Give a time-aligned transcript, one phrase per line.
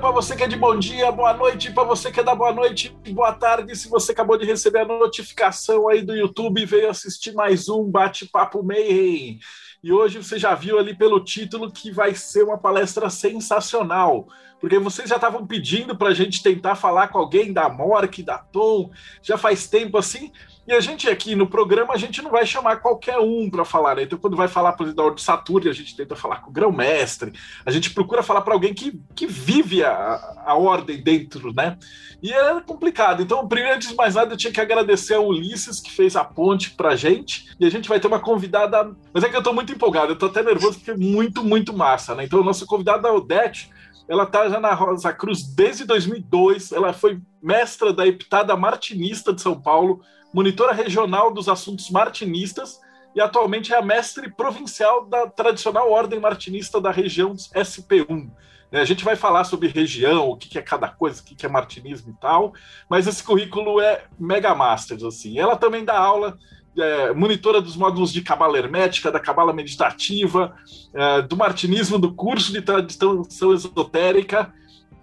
[0.00, 2.54] para você que é de bom dia, boa noite para você que é da boa
[2.54, 3.76] noite, boa tarde.
[3.76, 8.62] Se você acabou de receber a notificação aí do YouTube veio assistir mais um Bate-Papo
[8.62, 9.38] Mayhem.
[9.84, 14.26] E hoje você já viu ali pelo título que vai ser uma palestra sensacional,
[14.58, 18.38] porque vocês já estavam pedindo para a gente tentar falar com alguém da Mork, da
[18.38, 18.90] Tom,
[19.22, 20.32] já faz tempo assim.
[20.70, 23.96] E a gente aqui no programa, a gente não vai chamar qualquer um para falar,
[23.96, 24.04] né?
[24.04, 26.52] Então, quando vai falar, por exemplo, da Ordem Saturno, a gente tenta falar com o
[26.52, 27.32] grão-mestre,
[27.66, 31.76] a gente procura falar para alguém que, que vive a, a ordem dentro, né?
[32.22, 33.20] E é complicado.
[33.20, 36.22] Então, primeiro, antes de mais nada, eu tinha que agradecer ao Ulisses, que fez a
[36.22, 38.94] ponte pra gente, e a gente vai ter uma convidada.
[39.12, 41.76] Mas é que eu tô muito empolgado, eu tô até nervoso porque é muito, muito
[41.76, 42.22] massa, né?
[42.22, 43.72] Então, o nosso convidado é Odete.
[44.08, 46.70] Ela está já na Rosa Cruz desde 2002.
[46.70, 50.00] Ela foi mestra da Epitada Martinista de São Paulo,
[50.32, 52.80] monitora regional dos assuntos martinistas
[53.14, 58.30] e atualmente é a mestre provincial da tradicional ordem martinista da região SP1.
[58.70, 61.48] Né, a gente vai falar sobre região, o que é cada coisa, o que é
[61.48, 62.52] martinismo e tal,
[62.88, 65.38] mas esse currículo é mega masters, assim.
[65.38, 66.38] Ela também dá aula,
[66.78, 70.54] é, monitora dos módulos de cabala hermética, da cabala meditativa,
[70.94, 74.54] é, do martinismo, do curso de tradição esotérica.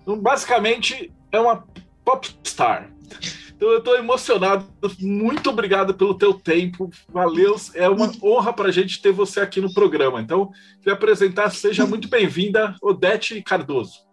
[0.02, 1.66] Então, basicamente, é uma
[2.05, 2.89] popstar.
[3.58, 4.67] Então eu estou emocionado.
[5.00, 6.91] Muito obrigado pelo teu tempo.
[7.09, 7.55] Valeu.
[7.73, 10.22] É uma honra para a gente ter você aqui no programa.
[10.22, 14.06] Então, queria apresentar, seja muito bem-vinda, Odete Cardoso.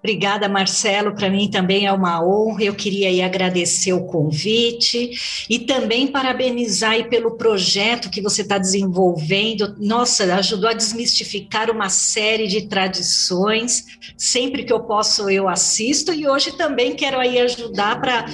[0.00, 1.14] Obrigada, Marcelo.
[1.14, 2.62] Para mim também é uma honra.
[2.62, 5.10] Eu queria aí agradecer o convite
[5.50, 9.74] e também parabenizar aí pelo projeto que você está desenvolvendo.
[9.78, 13.84] Nossa, ajudou a desmistificar uma série de tradições.
[14.16, 18.26] Sempre que eu posso, eu assisto e hoje também quero aí ajudar para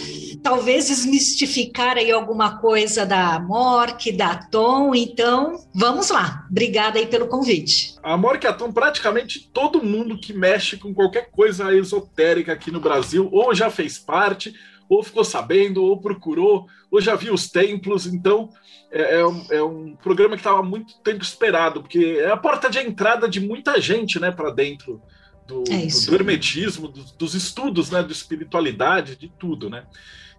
[0.42, 4.94] talvez desmistificar aí alguma coisa da Mork, da Tom.
[4.94, 6.44] Então, vamos lá.
[6.50, 7.94] Obrigada aí pelo convite.
[8.02, 12.52] A Mork e a Tom, praticamente todo mundo que mexe com qualquer coisa coisa esotérica
[12.52, 14.54] aqui no Brasil, ou já fez parte,
[14.88, 18.06] ou ficou sabendo, ou procurou, ou já viu os templos.
[18.06, 18.50] Então,
[18.90, 22.68] é, é, um, é um, programa que estava muito tempo esperado, porque é a porta
[22.68, 25.00] de entrada de muita gente né, para dentro
[25.46, 29.70] do, é do, hermetismo, do, dos estudos, né, de espiritualidade, de tudo.
[29.70, 29.84] Né?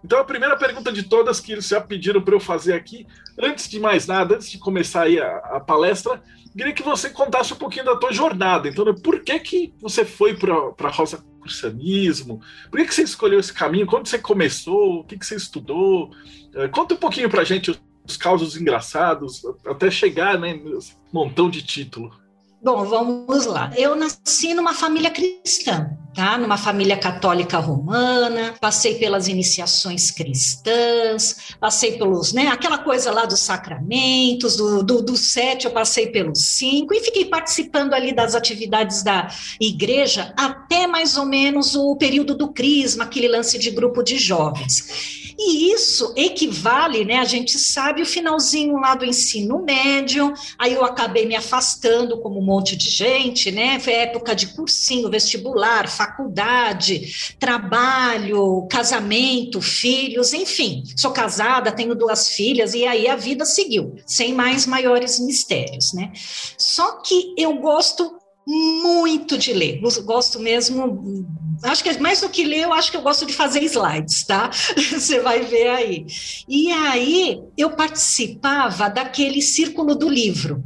[0.04, 3.06] Então, a primeira pergunta de todas que eles já pediram para eu fazer aqui,
[3.38, 6.22] antes de mais nada, antes de começar aí a, a palestra,
[6.56, 8.68] queria que você contasse um pouquinho da tua jornada.
[8.68, 12.40] Então, né, por que, que você foi para Rosa Cristianismo?
[12.70, 13.86] Por que, que você escolheu esse caminho?
[13.86, 15.00] Quando você começou?
[15.00, 16.10] O que, que você estudou?
[16.54, 21.50] Uh, conta um pouquinho para gente os, os causos engraçados, até chegar né, nesse montão
[21.50, 22.12] de título.
[22.62, 23.70] Bom, vamos lá.
[23.76, 26.38] Eu nasci numa família cristã, tá?
[26.38, 32.48] Numa família católica romana, passei pelas iniciações cristãs, passei pelos, né?
[32.48, 37.26] Aquela coisa lá dos sacramentos, do, do, do sete eu passei pelos cinco e fiquei
[37.26, 39.28] participando ali das atividades da
[39.60, 45.25] igreja até mais ou menos o período do crisma, aquele lance de grupo de jovens.
[45.38, 47.18] E isso equivale, né?
[47.18, 52.40] A gente sabe o finalzinho lá do ensino médio, aí eu acabei me afastando como
[52.40, 53.78] um monte de gente, né?
[53.78, 60.82] Foi época de cursinho, vestibular, faculdade, trabalho, casamento, filhos, enfim.
[60.96, 66.12] Sou casada, tenho duas filhas, e aí a vida seguiu, sem mais maiores mistérios, né?
[66.56, 69.80] Só que eu gosto muito de ler.
[70.04, 71.26] Gosto mesmo.
[71.62, 74.50] Acho que mais do que ler, eu acho que eu gosto de fazer slides, tá?
[74.92, 76.06] Você vai ver aí.
[76.46, 80.62] E aí eu participava daquele círculo do livro.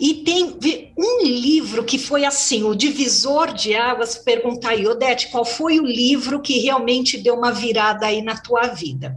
[0.00, 0.58] E tem
[0.98, 5.86] um livro que foi assim, o divisor de águas, perguntar aí, Odete, qual foi o
[5.86, 9.16] livro que realmente deu uma virada aí na tua vida?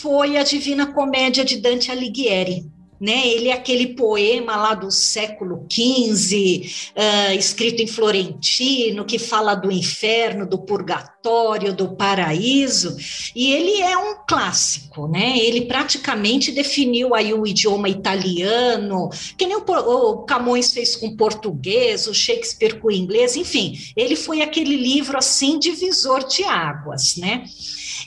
[0.00, 2.66] Foi a Divina Comédia de Dante Alighieri
[3.02, 3.26] né?
[3.26, 9.72] Ele é aquele poema lá do século XV, uh, escrito em florentino, que fala do
[9.72, 12.96] inferno, do purgatório, do paraíso,
[13.34, 15.36] e ele é um clássico, né?
[15.36, 22.06] Ele praticamente definiu aí o idioma italiano, que nem o, o Camões fez com português,
[22.06, 27.44] o Shakespeare com inglês, enfim, ele foi aquele livro assim divisor de águas, né?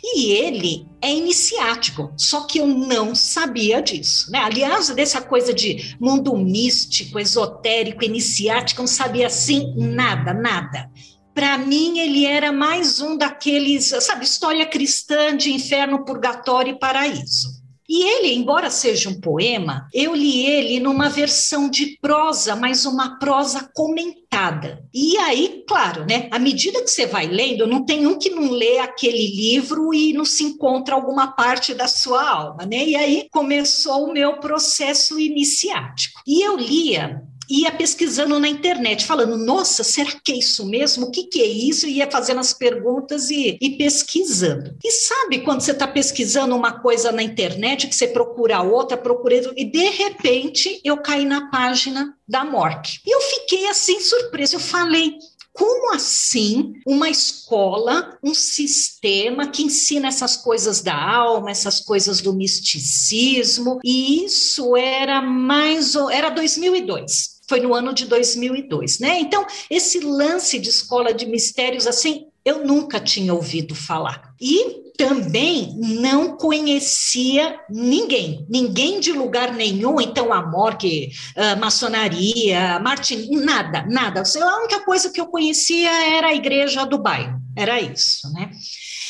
[0.04, 4.32] E ele é iniciático, só que eu não sabia disso.
[4.32, 4.40] Né?
[4.40, 10.90] Aliás, dessa coisa de mundo místico, esotérico, iniciático, eu não sabia assim nada, nada.
[11.34, 17.55] Para mim, ele era mais um daqueles, sabe, história cristã de inferno, purgatório e paraíso.
[17.88, 23.20] E ele, embora seja um poema, eu li ele numa versão de prosa, mas uma
[23.20, 24.84] prosa comentada.
[24.94, 26.28] E aí, claro, né?
[26.32, 30.14] À medida que você vai lendo, não tem um que não lê aquele livro e
[30.14, 32.84] não se encontra alguma parte da sua alma, né?
[32.86, 36.22] E aí começou o meu processo iniciático.
[36.26, 41.08] E eu lia ia pesquisando na internet, falando, nossa, será que é isso mesmo?
[41.08, 41.88] O que, que é isso?
[41.88, 44.76] E ia fazendo as perguntas e, e pesquisando.
[44.84, 49.36] E sabe quando você está pesquisando uma coisa na internet, que você procura outra, procura,
[49.56, 53.00] e de repente eu caí na página da Mork.
[53.06, 55.18] E eu fiquei assim surpresa, eu falei,
[55.56, 62.34] como assim uma escola, um sistema que ensina essas coisas da alma, essas coisas do
[62.34, 63.80] misticismo?
[63.84, 69.20] E isso era mais era 2002 foi no ano de 2002, né?
[69.20, 74.34] Então, esse lance de escola de mistérios, assim, eu nunca tinha ouvido falar.
[74.40, 83.30] E também não conhecia ninguém, ninguém de lugar nenhum, então a morgue, a maçonaria, Martin,
[83.32, 84.24] nada, nada.
[84.24, 88.52] A única coisa que eu conhecia era a igreja do bairro, era isso, né?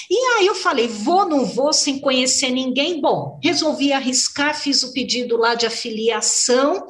[0.10, 3.02] E aí eu falei, vou, não vou, sem conhecer ninguém?
[3.02, 6.86] Bom, resolvi arriscar, fiz o pedido lá de afiliação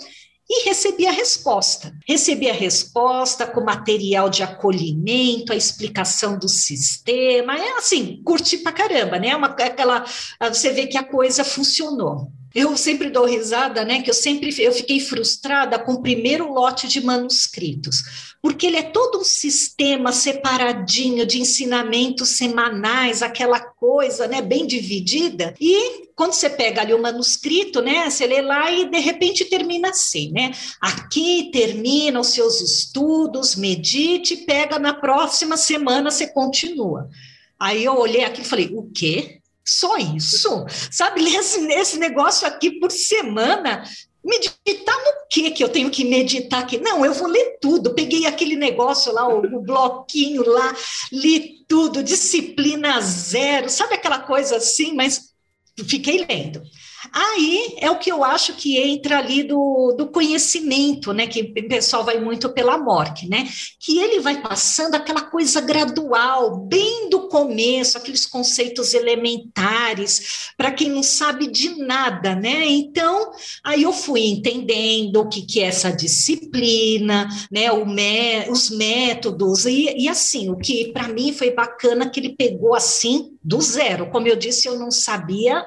[0.49, 1.91] e recebi a resposta.
[2.07, 7.57] Recebi a resposta com material de acolhimento, a explicação do sistema.
[7.57, 9.35] É assim, curti pra caramba, né?
[9.35, 10.05] Uma, aquela,
[10.41, 12.31] você vê que a coisa funcionou.
[12.55, 14.01] Eu sempre dou risada, né?
[14.01, 18.83] Que eu sempre eu fiquei frustrada com o primeiro lote de manuscritos, porque ele é
[18.83, 25.53] todo um sistema separadinho de ensinamentos semanais, aquela coisa, né, bem dividida.
[25.59, 29.89] E quando você pega ali o manuscrito, né, você lê lá e de repente termina
[29.89, 30.53] assim, né?
[30.79, 37.09] Aqui termina os seus estudos, medite, pega na próxima semana você continua.
[37.59, 39.41] Aí eu olhei aqui e falei: "O quê?
[39.65, 40.65] Só isso?
[40.91, 43.83] Sabe, esse, esse negócio aqui por semana,
[44.23, 46.77] meditar no que que eu tenho que meditar aqui?
[46.79, 47.93] Não, eu vou ler tudo.
[47.93, 50.75] Peguei aquele negócio lá, o, o, bloquinho lá,
[51.11, 55.33] li tudo, disciplina zero, sabe aquela coisa assim, mas
[55.87, 56.61] fiquei lendo.
[57.11, 61.27] Aí é o que eu acho que entra ali do, do conhecimento, né?
[61.27, 63.47] Que o pessoal vai muito pela morte, né?
[63.79, 70.89] Que ele vai passando aquela coisa gradual, bem do começo, aqueles conceitos elementares, para quem
[70.89, 72.65] não sabe de nada, né?
[72.65, 73.31] Então,
[73.63, 77.71] aí eu fui entendendo o que, que é essa disciplina, né?
[77.71, 77.85] O
[78.49, 83.37] os métodos, e, e assim, o que para mim foi bacana que ele pegou assim
[83.43, 84.09] do zero.
[84.09, 85.65] Como eu disse, eu não sabia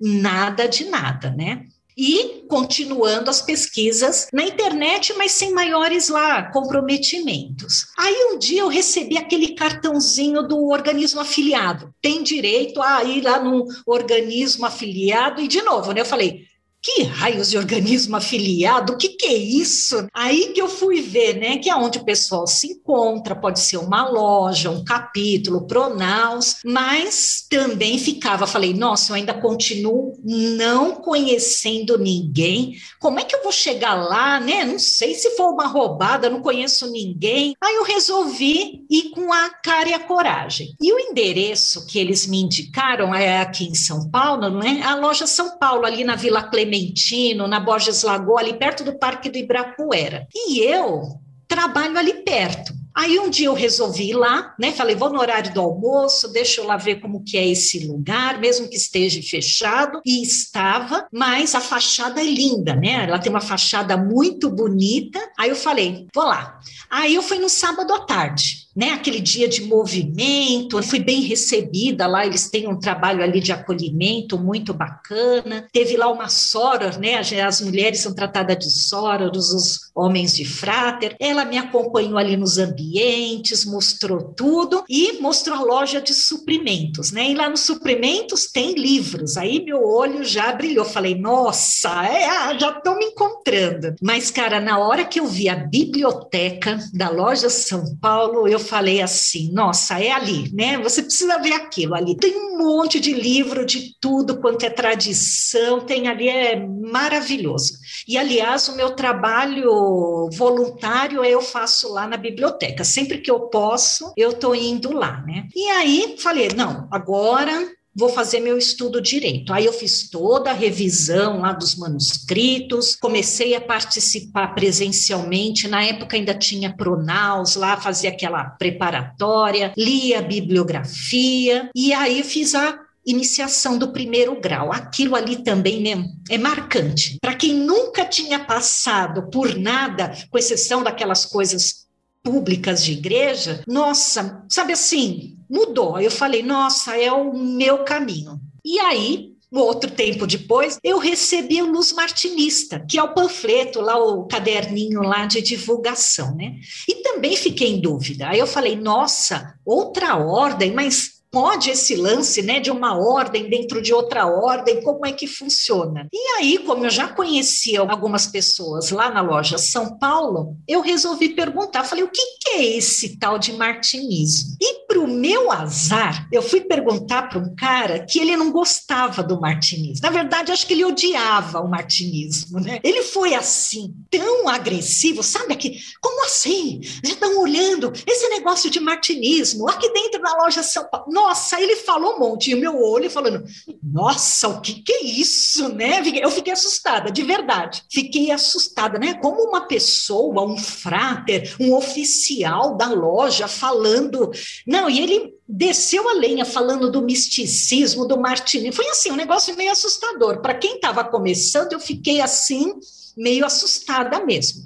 [0.00, 1.66] nada de nada, né?
[1.98, 7.86] E continuando as pesquisas na internet, mas sem maiores lá comprometimentos.
[7.96, 11.94] Aí um dia eu recebi aquele cartãozinho do organismo afiliado.
[12.02, 16.02] Tem direito a ir lá no organismo afiliado e de novo, né?
[16.02, 16.44] Eu falei,
[16.86, 18.92] que raios de organismo afiliado?
[18.92, 20.06] O que, que é isso?
[20.14, 21.58] Aí que eu fui ver, né?
[21.58, 27.44] Que é onde o pessoal se encontra, pode ser uma loja, um capítulo, pronaus, mas
[27.50, 32.76] também ficava, falei, nossa, eu ainda continuo não conhecendo ninguém.
[33.00, 34.64] Como é que eu vou chegar lá, né?
[34.64, 37.56] Não sei se for uma roubada, não conheço ninguém.
[37.60, 40.76] Aí eu resolvi ir com a cara e a coragem.
[40.80, 44.82] E o endereço que eles me indicaram é aqui em São Paulo, né?
[44.84, 48.98] A loja São Paulo, ali na Vila Clemente Clementino, na Borges Lagoa, ali perto do
[48.98, 50.26] Parque do Ibirapuera.
[50.34, 51.02] E eu
[51.48, 52.74] trabalho ali perto.
[52.94, 54.72] Aí um dia eu resolvi ir lá, né?
[54.72, 58.40] Falei, vou no horário do almoço, deixa eu lá ver como que é esse lugar,
[58.40, 60.00] mesmo que esteja fechado.
[60.04, 63.04] E estava, mas a fachada é linda, né?
[63.04, 65.20] Ela tem uma fachada muito bonita.
[65.38, 66.58] Aí eu falei, vou lá.
[66.90, 72.06] Aí eu fui no sábado à tarde né, aquele dia de movimento, fui bem recebida
[72.06, 75.66] lá, eles têm um trabalho ali de acolhimento muito bacana.
[75.72, 81.16] Teve lá uma soror, né, as mulheres são tratadas de soros, os homens de fráter.
[81.18, 87.30] Ela me acompanhou ali nos ambientes, mostrou tudo e mostrou a loja de suprimentos, né?
[87.30, 89.36] E lá nos suprimentos tem livros.
[89.36, 93.94] Aí meu olho já brilhou, falei: "Nossa, é, ah, já estou me encontrando".
[94.02, 99.00] Mas cara, na hora que eu vi a biblioteca da loja São Paulo, eu falei
[99.00, 100.78] assim: nossa, é ali, né?
[100.78, 102.16] Você precisa ver aquilo ali.
[102.16, 107.74] Tem um monte de livro de tudo quanto é tradição, tem ali, é maravilhoso.
[108.06, 112.84] E, aliás, o meu trabalho voluntário eu faço lá na biblioteca.
[112.84, 115.46] Sempre que eu posso, eu estou indo lá, né?
[115.54, 119.52] E aí falei: não, agora vou fazer meu estudo direito.
[119.52, 126.16] Aí eu fiz toda a revisão lá dos manuscritos, comecei a participar presencialmente, na época
[126.16, 133.78] ainda tinha Pronaus lá, fazia aquela preparatória, lia a bibliografia, e aí fiz a iniciação
[133.78, 134.72] do primeiro grau.
[134.72, 137.16] Aquilo ali também né, é marcante.
[137.20, 141.85] Para quem nunca tinha passado por nada, com exceção daquelas coisas
[142.26, 146.00] públicas de igreja, nossa, sabe assim, mudou.
[146.00, 148.40] Eu falei, nossa, é o meu caminho.
[148.64, 153.96] E aí, outro tempo depois, eu recebi o Luz Martinista, que é o panfleto lá,
[153.96, 156.56] o caderninho lá de divulgação, né?
[156.88, 158.28] E também fiquei em dúvida.
[158.28, 163.82] Aí eu falei, nossa, outra ordem, mas pode esse lance né, de uma ordem dentro
[163.82, 166.08] de outra ordem, como é que funciona?
[166.10, 171.28] E aí, como eu já conhecia algumas pessoas lá na loja São Paulo, eu resolvi
[171.28, 174.56] perguntar, falei, o que, que é esse tal de martinismo?
[174.58, 179.22] E para o meu azar, eu fui perguntar para um cara que ele não gostava
[179.22, 180.00] do martinismo.
[180.02, 182.80] Na verdade, acho que ele odiava o martinismo, né?
[182.82, 185.78] Ele foi assim, tão agressivo, sabe aqui?
[186.00, 186.80] Como assim?
[187.04, 191.76] Já estão olhando esse negócio de martinismo aqui dentro da loja São Paulo nossa, ele
[191.76, 193.44] falou um monte, e o meu olho falando,
[193.82, 196.02] nossa, o que, que é isso, né?
[196.22, 197.82] Eu fiquei assustada, de verdade.
[197.90, 199.14] Fiquei assustada, né?
[199.14, 204.30] Como uma pessoa, um fráter, um oficial da loja falando.
[204.66, 208.72] Não, e ele desceu a lenha falando do misticismo, do martinismo.
[208.72, 210.40] Foi assim, um negócio meio assustador.
[210.40, 212.74] Para quem estava começando, eu fiquei assim,
[213.16, 214.62] meio assustada mesmo.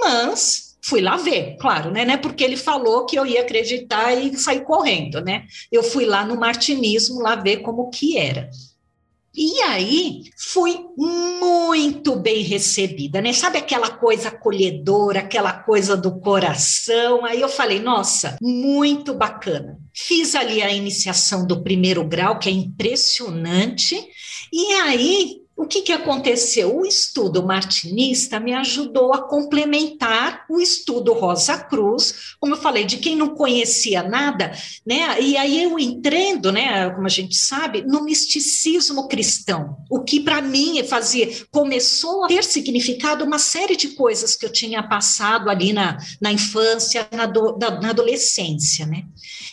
[0.00, 2.04] Mas fui lá ver, claro, né?
[2.04, 5.46] Não é porque ele falou que eu ia acreditar e sair correndo, né?
[5.70, 8.50] Eu fui lá no martinismo lá ver como que era.
[9.34, 13.32] E aí fui muito bem recebida, né?
[13.32, 17.24] Sabe aquela coisa acolhedora, aquela coisa do coração?
[17.24, 19.78] Aí eu falei, nossa, muito bacana.
[19.94, 23.96] Fiz ali a iniciação do primeiro grau, que é impressionante.
[24.52, 26.76] E aí o que, que aconteceu?
[26.76, 32.96] O estudo martinista me ajudou a complementar o estudo Rosa Cruz, como eu falei, de
[32.96, 34.50] quem não conhecia nada,
[34.84, 35.20] né?
[35.20, 40.42] E aí eu entrando, né, como a gente sabe, no misticismo cristão, o que para
[40.42, 45.72] mim fazia, começou a ter significado uma série de coisas que eu tinha passado ali
[45.72, 49.04] na, na infância, na, do, na adolescência, né?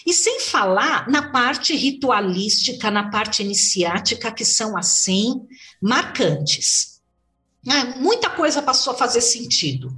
[0.07, 5.39] E sem falar na parte ritualística, na parte iniciática, que são assim,
[5.81, 6.99] marcantes.
[7.67, 9.93] Ah, muita coisa passou a fazer sentido.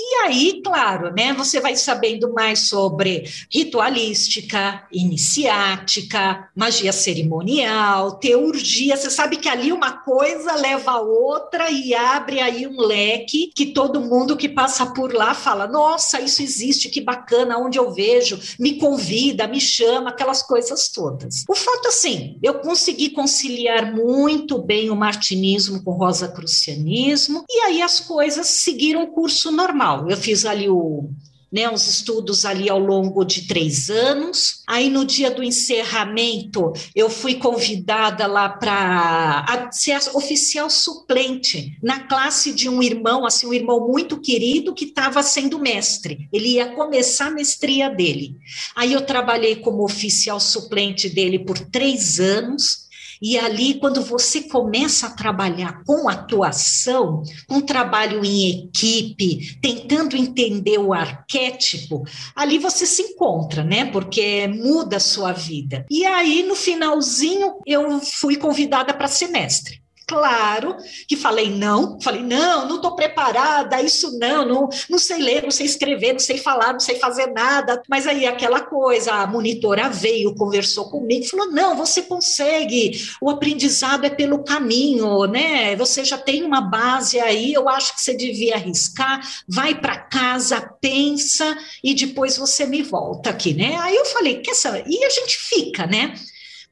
[0.00, 8.96] E aí, claro, né, você vai sabendo mais sobre ritualística, iniciática, magia cerimonial, teurgia.
[8.96, 13.66] Você sabe que ali uma coisa leva a outra e abre aí um leque que
[13.66, 18.38] todo mundo que passa por lá fala: nossa, isso existe, que bacana, onde eu vejo,
[18.56, 21.44] me convida, me chama, aquelas coisas todas.
[21.48, 27.82] O fato, assim, eu consegui conciliar muito bem o martinismo com Rosa Crucianismo, e aí
[27.82, 31.10] as coisas seguiram o curso normal eu fiz ali o,
[31.50, 34.62] né, estudos ali ao longo de três anos.
[34.66, 42.52] Aí, no dia do encerramento, eu fui convidada lá para ser oficial suplente na classe
[42.52, 46.28] de um irmão, assim, um irmão muito querido que estava sendo mestre.
[46.32, 48.36] Ele ia começar a mestria dele.
[48.76, 52.87] Aí, eu trabalhei como oficial suplente dele por três anos.
[53.20, 60.78] E ali, quando você começa a trabalhar com atuação, um trabalho em equipe, tentando entender
[60.78, 63.86] o arquétipo, ali você se encontra, né?
[63.86, 65.84] Porque muda a sua vida.
[65.90, 70.74] E aí, no finalzinho, eu fui convidada para semestre claro
[71.06, 75.50] que falei não, falei não, não estou preparada, isso não, não, não sei ler, não
[75.50, 77.82] sei escrever, não sei falar, não sei fazer nada.
[77.86, 84.06] Mas aí aquela coisa, a monitora veio, conversou comigo, falou não, você consegue, o aprendizado
[84.06, 85.76] é pelo caminho, né?
[85.76, 90.60] Você já tem uma base aí, eu acho que você devia arriscar, vai para casa,
[90.80, 93.76] pensa e depois você me volta aqui, né?
[93.80, 94.84] Aí eu falei, quer saber?
[94.86, 96.14] E a gente fica, né?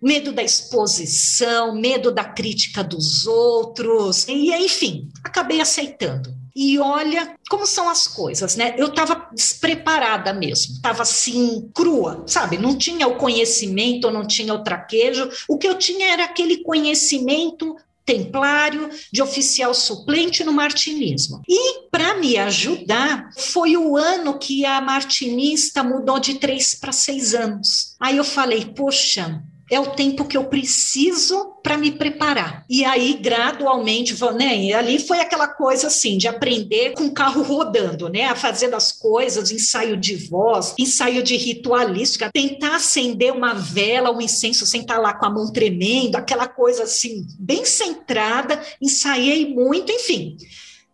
[0.07, 6.33] Medo da exposição, medo da crítica dos outros, e enfim, acabei aceitando.
[6.55, 8.75] E olha como são as coisas, né?
[8.79, 12.57] Eu estava despreparada mesmo, estava assim, crua, sabe?
[12.57, 15.29] Não tinha o conhecimento, não tinha o traquejo.
[15.49, 21.43] O que eu tinha era aquele conhecimento templário de oficial suplente no martinismo.
[21.49, 27.35] E para me ajudar, foi o ano que a martinista mudou de três para seis
[27.35, 27.97] anos.
[28.01, 32.65] Aí eu falei, poxa, é o tempo que eu preciso para me preparar.
[32.71, 34.57] E aí, gradualmente, né?
[34.57, 38.27] E ali foi aquela coisa assim, de aprender com o carro rodando, né?
[38.27, 44.21] A fazer as coisas, ensaio de voz, ensaio de ritualística, tentar acender uma vela, um
[44.21, 49.91] incenso sem estar lá com a mão tremendo, aquela coisa assim, bem centrada, ensaiei muito,
[49.91, 50.37] enfim.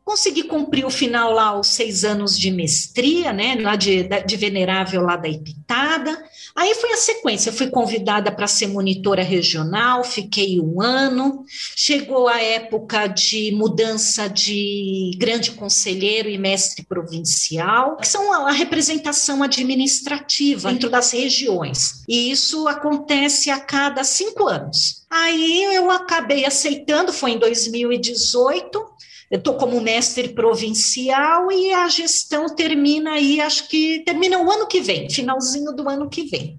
[0.05, 5.03] Consegui cumprir o final lá, os seis anos de mestria, né, lá de, de venerável
[5.03, 6.23] lá da Epitada.
[6.55, 11.45] Aí foi a sequência, fui convidada para ser monitora regional, fiquei um ano.
[11.77, 19.43] Chegou a época de mudança de grande conselheiro e mestre provincial, que são a representação
[19.43, 22.03] administrativa dentro das regiões.
[22.07, 25.03] E isso acontece a cada cinco anos.
[25.09, 28.92] Aí eu acabei aceitando, foi em 2018 eu
[29.39, 34.81] estou como mestre provincial e a gestão termina aí, acho que termina o ano que
[34.81, 36.59] vem, finalzinho do ano que vem.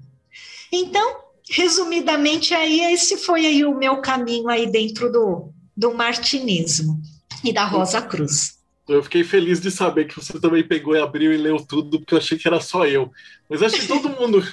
[0.72, 1.18] Então,
[1.50, 7.00] resumidamente, aí esse foi aí o meu caminho aí dentro do, do martinismo
[7.44, 8.58] e da Rosa Cruz.
[8.88, 12.16] Eu fiquei feliz de saber que você também pegou e abriu e leu tudo, porque
[12.16, 13.12] eu achei que era só eu.
[13.50, 14.44] Mas acho que todo mundo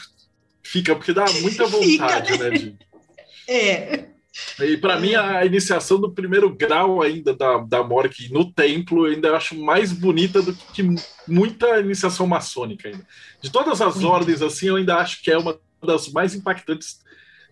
[0.62, 2.50] fica, porque dá muita vontade, fica.
[2.50, 2.50] né?
[2.50, 2.76] De...
[3.48, 4.04] É.
[4.60, 9.14] E para mim, a iniciação do primeiro grau ainda da, da Mork no templo, eu
[9.14, 10.82] ainda acho mais bonita do que
[11.26, 13.04] muita iniciação maçônica ainda.
[13.40, 17.00] De todas as ordens, assim, eu ainda acho que é uma das mais impactantes,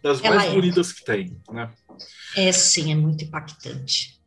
[0.02, 0.54] das Ela mais é.
[0.54, 1.36] bonitas que tem.
[1.50, 1.68] Né?
[2.36, 4.18] É sim, é muito impactante.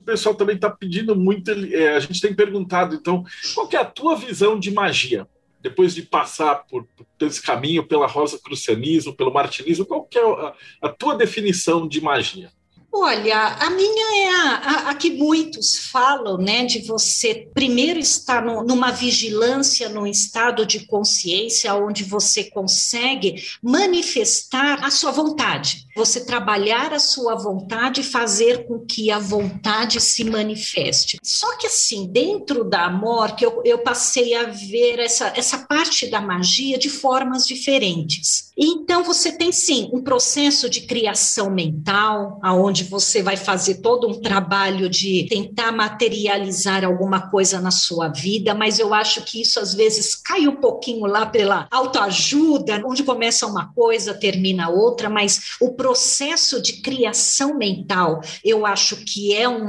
[0.00, 3.24] O pessoal também está pedindo muito, é, a gente tem perguntado, então,
[3.54, 5.26] qual é a tua visão de magia?
[5.68, 10.54] Depois de passar por, por esse caminho pela rosa crucianismo, pelo martinismo, qual é a,
[10.82, 12.52] a tua definição de magia?
[12.98, 18.42] Olha, a minha é a, a, a, que muitos falam, né, de você primeiro estar
[18.42, 25.86] no, numa vigilância, num estado de consciência, onde você consegue manifestar a sua vontade.
[25.94, 31.18] Você trabalhar a sua vontade e fazer com que a vontade se manifeste.
[31.22, 36.20] Só que assim, dentro da morte, eu, eu passei a ver essa, essa parte da
[36.20, 38.50] magia de formas diferentes.
[38.56, 44.20] Então, você tem sim um processo de criação mental, aonde você vai fazer todo um
[44.20, 49.74] trabalho de tentar materializar alguma coisa na sua vida, mas eu acho que isso às
[49.74, 55.72] vezes cai um pouquinho lá pela autoajuda, onde começa uma coisa, termina outra, mas o
[55.72, 59.66] processo de criação mental, eu acho que é um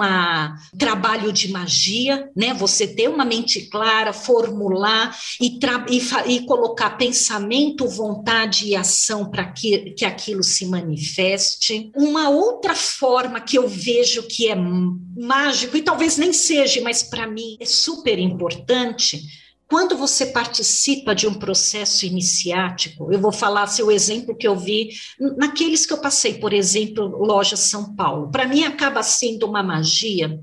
[0.78, 2.54] trabalho de magia, né?
[2.54, 9.46] Você ter uma mente clara, formular e, e, e colocar pensamento, vontade e ação para
[9.46, 11.92] que, que aquilo se manifeste.
[11.96, 17.02] Uma outra forma forma que eu vejo que é mágico, e talvez nem seja, mas
[17.02, 19.22] para mim é super importante,
[19.66, 24.90] quando você participa de um processo iniciático, eu vou falar seu exemplo que eu vi
[25.38, 28.30] naqueles que eu passei, por exemplo, Loja São Paulo.
[28.30, 30.42] Para mim acaba sendo uma magia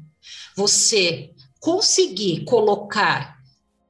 [0.56, 3.36] você conseguir colocar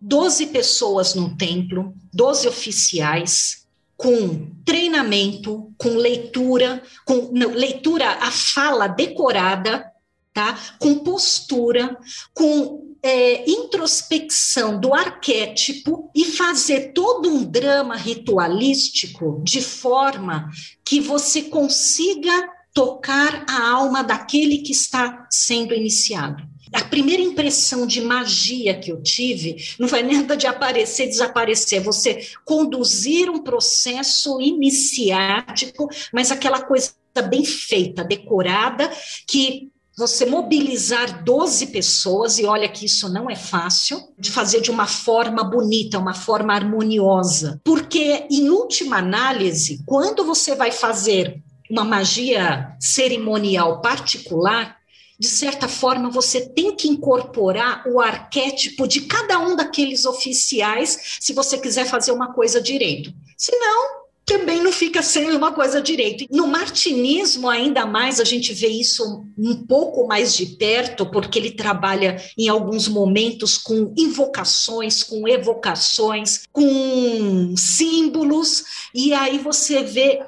[0.01, 3.64] 12 pessoas no templo, 12 oficiais,
[4.05, 9.91] com treinamento, com leitura, com não, leitura a fala decorada,
[10.31, 10.59] tá?
[10.79, 11.97] Com postura,
[12.35, 20.51] com é, introspecção do arquétipo e fazer todo um drama ritualístico de forma
[20.85, 28.01] que você consiga tocar a alma daquele que está sendo iniciado a primeira impressão de
[28.01, 35.89] magia que eu tive não foi nada de aparecer, desaparecer, você conduzir um processo iniciático,
[36.13, 36.93] mas aquela coisa
[37.31, 38.91] bem feita, decorada,
[39.27, 44.71] que você mobilizar 12 pessoas, e olha que isso não é fácil, de fazer de
[44.71, 47.61] uma forma bonita, uma forma harmoniosa.
[47.63, 54.77] Porque, em última análise, quando você vai fazer uma magia cerimonial particular,
[55.25, 61.33] de certa forma, você tem que incorporar o arquétipo de cada um daqueles oficiais se
[61.33, 63.11] você quiser fazer uma coisa direito.
[63.35, 66.27] Senão, também não fica sendo uma coisa direito.
[66.31, 71.53] No martinismo, ainda mais, a gente vê isso um pouco mais de perto, porque ele
[71.53, 80.23] trabalha em alguns momentos com invocações, com evocações, com símbolos, e aí você vê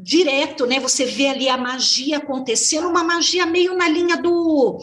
[0.00, 0.78] direto, né?
[0.78, 4.78] Você vê ali a magia acontecendo, uma magia meio na linha do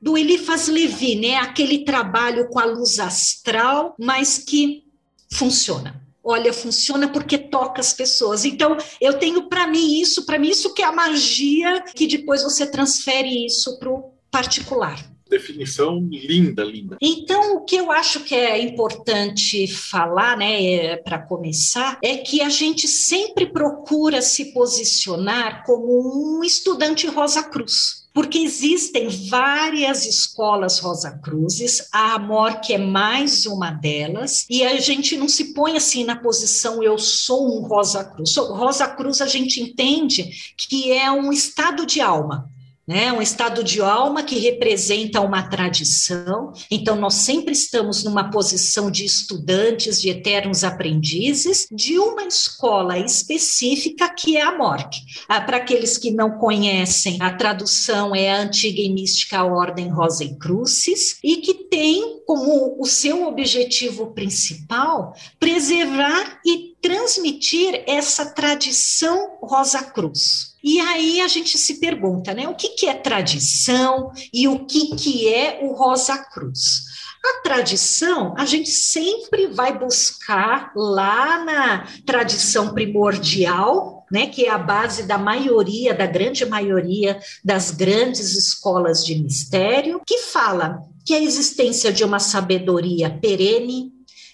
[0.00, 1.36] do Eliphas Levi, né?
[1.36, 4.84] Aquele trabalho com a luz astral, mas que
[5.32, 6.00] funciona.
[6.22, 8.44] Olha, funciona porque toca as pessoas.
[8.44, 12.42] Então, eu tenho para mim isso, para mim isso que é a magia, que depois
[12.42, 16.98] você transfere isso para o particular definição linda, linda.
[17.00, 22.42] Então, o que eu acho que é importante falar, né, é, para começar, é que
[22.42, 30.80] a gente sempre procura se posicionar como um estudante Rosa Cruz porque existem várias escolas
[30.80, 35.76] Rosa Cruzes, a Amor que é mais uma delas, e a gente não se põe
[35.76, 38.36] assim na posição eu sou um Rosa Cruz.
[38.36, 42.50] Rosa Cruz a gente entende que é um estado de alma,
[42.90, 43.12] né?
[43.12, 46.52] Um estado de alma que representa uma tradição.
[46.68, 54.12] Então, nós sempre estamos numa posição de estudantes, de eternos aprendizes, de uma escola específica
[54.12, 55.02] que é a MORC.
[55.28, 60.24] Ah, Para aqueles que não conhecem, a tradução é a antiga e mística Ordem Rosa
[60.24, 69.38] e Crucis, e que tem como o seu objetivo principal preservar e transmitir essa tradição
[69.40, 70.49] Rosa Cruz.
[70.62, 74.94] E aí a gente se pergunta, né, o que, que é tradição e o que,
[74.96, 76.90] que é o Rosa Cruz?
[77.22, 84.58] A tradição, a gente sempre vai buscar lá na tradição primordial, né, que é a
[84.58, 91.22] base da maioria, da grande maioria das grandes escolas de mistério, que fala que a
[91.22, 93.89] existência de uma sabedoria perene,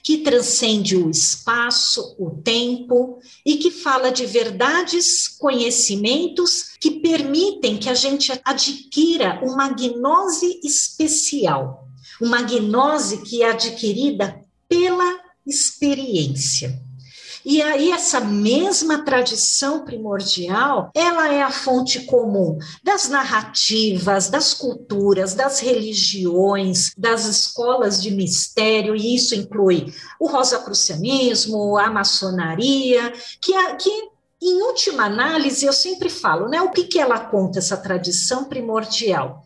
[0.07, 7.91] que transcende o espaço, o tempo e que fala de verdades, conhecimentos que permitem que
[7.91, 11.89] a gente adquira uma gnose especial,
[12.23, 16.86] uma gnose que é adquirida pela experiência.
[17.49, 25.33] E aí essa mesma tradição primordial, ela é a fonte comum das narrativas, das culturas,
[25.33, 34.11] das religiões, das escolas de mistério, e isso inclui o rosacrucianismo, a maçonaria, que, que
[34.43, 36.61] em última análise, eu sempre falo, né?
[36.61, 39.45] O que, que ela conta, essa tradição primordial?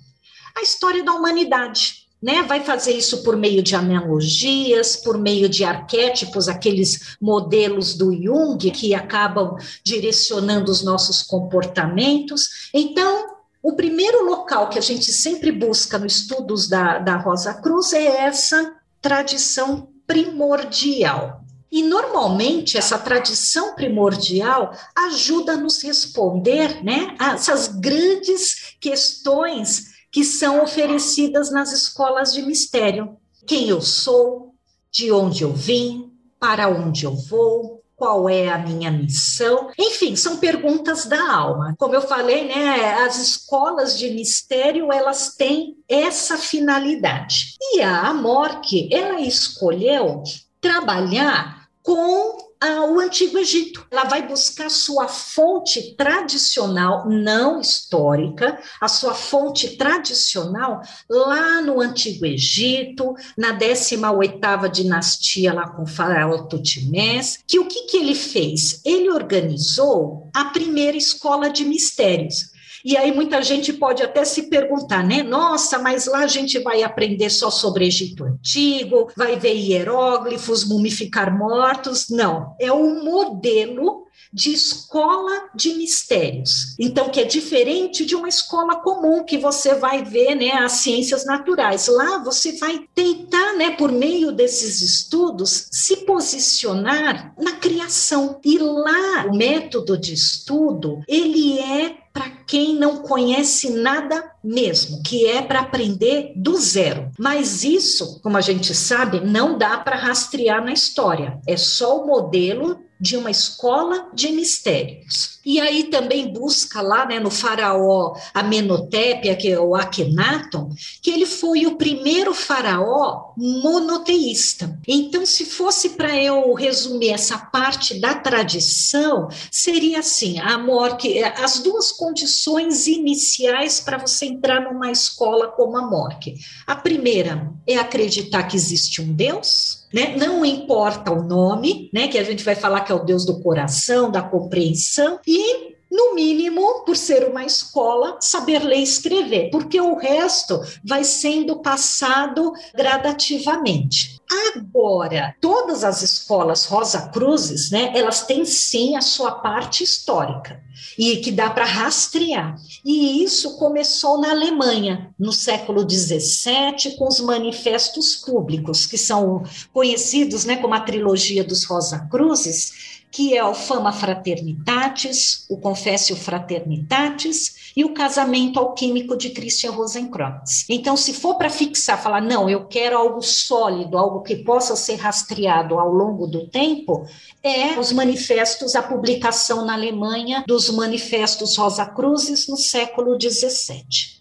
[0.57, 2.43] A história da humanidade né?
[2.43, 8.71] Vai fazer isso por meio de analogias, por meio de arquétipos, aqueles modelos do Jung
[8.71, 12.69] que acabam direcionando os nossos comportamentos.
[12.75, 17.93] Então, o primeiro local que a gente sempre busca nos estudos da, da Rosa Cruz
[17.93, 21.41] é essa tradição primordial.
[21.73, 30.25] E normalmente essa tradição primordial ajuda a nos responder, né, a essas grandes questões que
[30.25, 33.17] são oferecidas nas escolas de mistério.
[33.47, 34.55] Quem eu sou,
[34.91, 39.71] de onde eu vim, para onde eu vou, qual é a minha missão?
[39.79, 41.75] Enfim, são perguntas da alma.
[41.79, 47.57] Como eu falei, né, as escolas de mistério, elas têm essa finalidade.
[47.61, 50.23] E a Amorque, ela escolheu
[50.63, 53.87] trabalhar com o Antigo Egito.
[53.91, 62.27] Ela vai buscar sua fonte tradicional, não histórica, a sua fonte tradicional lá no Antigo
[62.27, 68.81] Egito, na 18ª dinastia lá com o faraó Tutmés, que o que, que ele fez?
[68.85, 72.51] Ele organizou a primeira escola de mistérios.
[72.85, 75.23] E aí muita gente pode até se perguntar, né?
[75.23, 81.37] Nossa, mas lá a gente vai aprender só sobre Egito Antigo, vai ver hieróglifos, mumificar
[81.37, 82.09] mortos.
[82.09, 86.77] Não, é um modelo de escola de mistérios.
[86.79, 91.25] Então, que é diferente de uma escola comum que você vai ver, né, as ciências
[91.25, 91.89] naturais.
[91.89, 98.39] Lá você vai tentar, né, por meio desses estudos, se posicionar na criação.
[98.45, 105.27] E lá o método de estudo, ele é para quem não conhece nada mesmo, que
[105.27, 107.11] é para aprender do zero.
[107.19, 111.39] Mas isso, como a gente sabe, não dá para rastrear na história.
[111.47, 115.41] É só o modelo de uma escola de mistérios.
[115.45, 121.25] E aí também busca lá né, no faraó Amenotépia, que é o Akhenaton, que ele
[121.25, 124.79] foi o primeiro faraó monoteísta.
[124.87, 131.61] Então, se fosse para eu resumir essa parte da tradição, seria assim: a morte, as
[131.61, 136.35] duas condições iniciais para você entrar numa escola como a Morque.
[136.67, 140.17] A primeira é acreditar que existe um Deus, né?
[140.17, 142.09] Não importa o nome, né?
[142.09, 146.15] Que a gente vai falar que é o Deus do coração, da compreensão, e no
[146.15, 152.53] mínimo, por ser uma escola, saber ler e escrever, porque o resto vai sendo passado
[152.75, 154.20] gradativamente.
[154.55, 160.63] Agora, todas as escolas Rosa Cruzes, né, elas têm sim a sua parte histórica
[160.97, 162.57] e que dá para rastrear.
[162.85, 170.45] E isso começou na Alemanha, no século XVII, com os manifestos públicos, que são conhecidos
[170.45, 177.73] né, como a trilogia dos Rosa Cruzes, que é o Fama Fraternitatis, o Confessio Fraternitatis
[177.77, 180.65] e o Casamento Alquímico de Christian Rosenkreuz.
[180.69, 184.97] Então, se for para fixar, falar, não, eu quero algo sólido, algo que possa ser
[184.97, 187.05] rastreado ao longo do tempo,
[187.43, 194.21] é os manifestos, a publicação na Alemanha dos manifestos Rosa Cruzes no século XVII.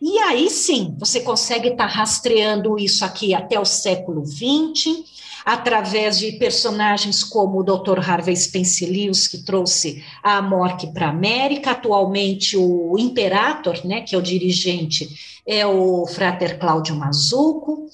[0.00, 5.04] E aí sim, você consegue estar tá rastreando isso aqui até o século XX,
[5.46, 8.00] através de personagens como o Dr.
[8.00, 14.16] Harvey Spence Lewis, que trouxe a Mork para a América, atualmente o Imperator, né, que
[14.16, 15.08] é o dirigente,
[15.46, 17.88] é o Frater Cláudio Mazuco.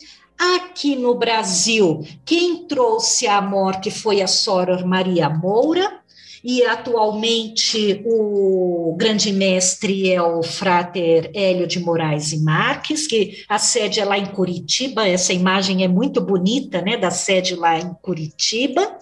[0.57, 6.01] Aqui no Brasil, quem trouxe a Mork foi a Soror Maria Moura,
[6.44, 13.59] e atualmente o grande mestre é o frater Hélio de Moraes e Marques, que a
[13.59, 17.94] sede é lá em Curitiba, essa imagem é muito bonita, né, da sede lá em
[18.02, 18.98] Curitiba.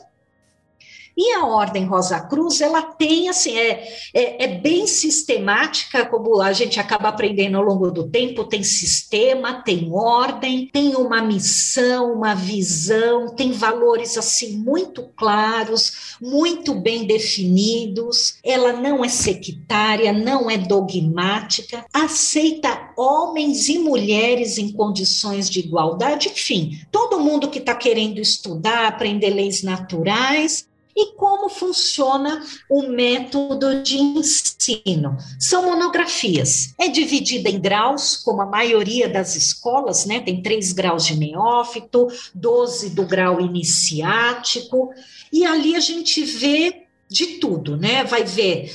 [1.23, 6.51] E a Ordem Rosa Cruz, ela tem, assim, é, é, é, bem sistemática, como a
[6.55, 12.35] gente acaba aprendendo ao longo do tempo, tem sistema, tem ordem, tem uma missão, uma
[12.35, 20.57] visão, tem valores, assim, muito claros, muito bem definidos, ela não é sectária, não é
[20.57, 28.21] dogmática, aceita homens e mulheres em condições de igualdade, enfim, todo mundo que está querendo
[28.21, 35.17] estudar, aprender leis naturais, e como funciona o método de ensino.
[35.39, 36.75] São monografias.
[36.79, 40.21] É dividida em graus, como a maioria das escolas, né?
[40.21, 44.93] Tem três graus de neófito, 12 do grau iniciático,
[45.33, 48.05] e ali a gente vê de tudo, né?
[48.05, 48.73] Vai ver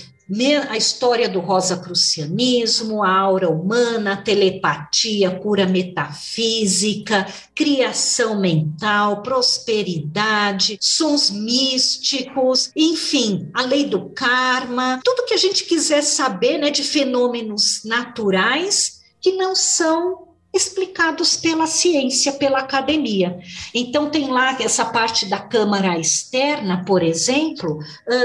[0.70, 11.30] a história do rosacrucianismo, a aura humana, a telepatia, cura metafísica, criação mental, prosperidade, sons
[11.30, 17.84] místicos, enfim, a lei do karma, tudo que a gente quiser saber né, de fenômenos
[17.86, 23.38] naturais que não são explicados pela ciência, pela academia.
[23.74, 27.80] Então, tem lá essa parte da câmara externa, por exemplo,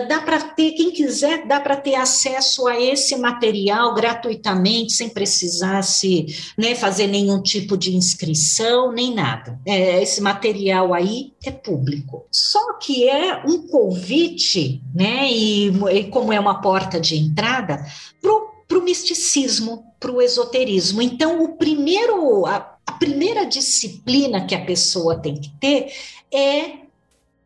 [0.08, 5.82] dá para ter, quem quiser, dá para ter acesso a esse material gratuitamente, sem precisar
[5.82, 9.58] se né, fazer nenhum tipo de inscrição, nem nada.
[9.66, 12.26] É, esse material aí é público.
[12.30, 17.84] Só que é um convite, né, e, e como é uma porta de entrada,
[18.20, 18.49] para
[18.80, 21.02] o misticismo, para o esoterismo.
[21.02, 25.92] Então, o primeiro, a, a primeira disciplina que a pessoa tem que ter
[26.32, 26.80] é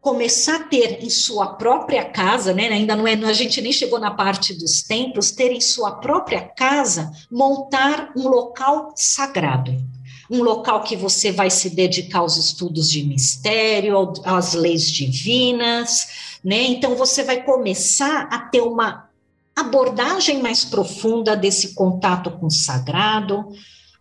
[0.00, 2.68] começar a ter em sua própria casa, né?
[2.68, 6.42] Ainda não é, a gente nem chegou na parte dos templos, ter em sua própria
[6.42, 9.74] casa, montar um local sagrado.
[10.30, 16.62] Um local que você vai se dedicar aos estudos de mistério, às leis divinas, né?
[16.64, 19.08] Então você vai começar a ter uma
[19.56, 23.50] abordagem mais profunda desse contato com o sagrado,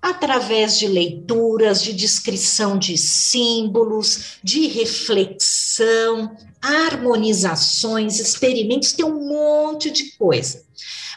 [0.01, 10.11] através de leituras, de descrição de símbolos, de reflexão, harmonizações, experimentos, tem um monte de
[10.17, 10.63] coisa.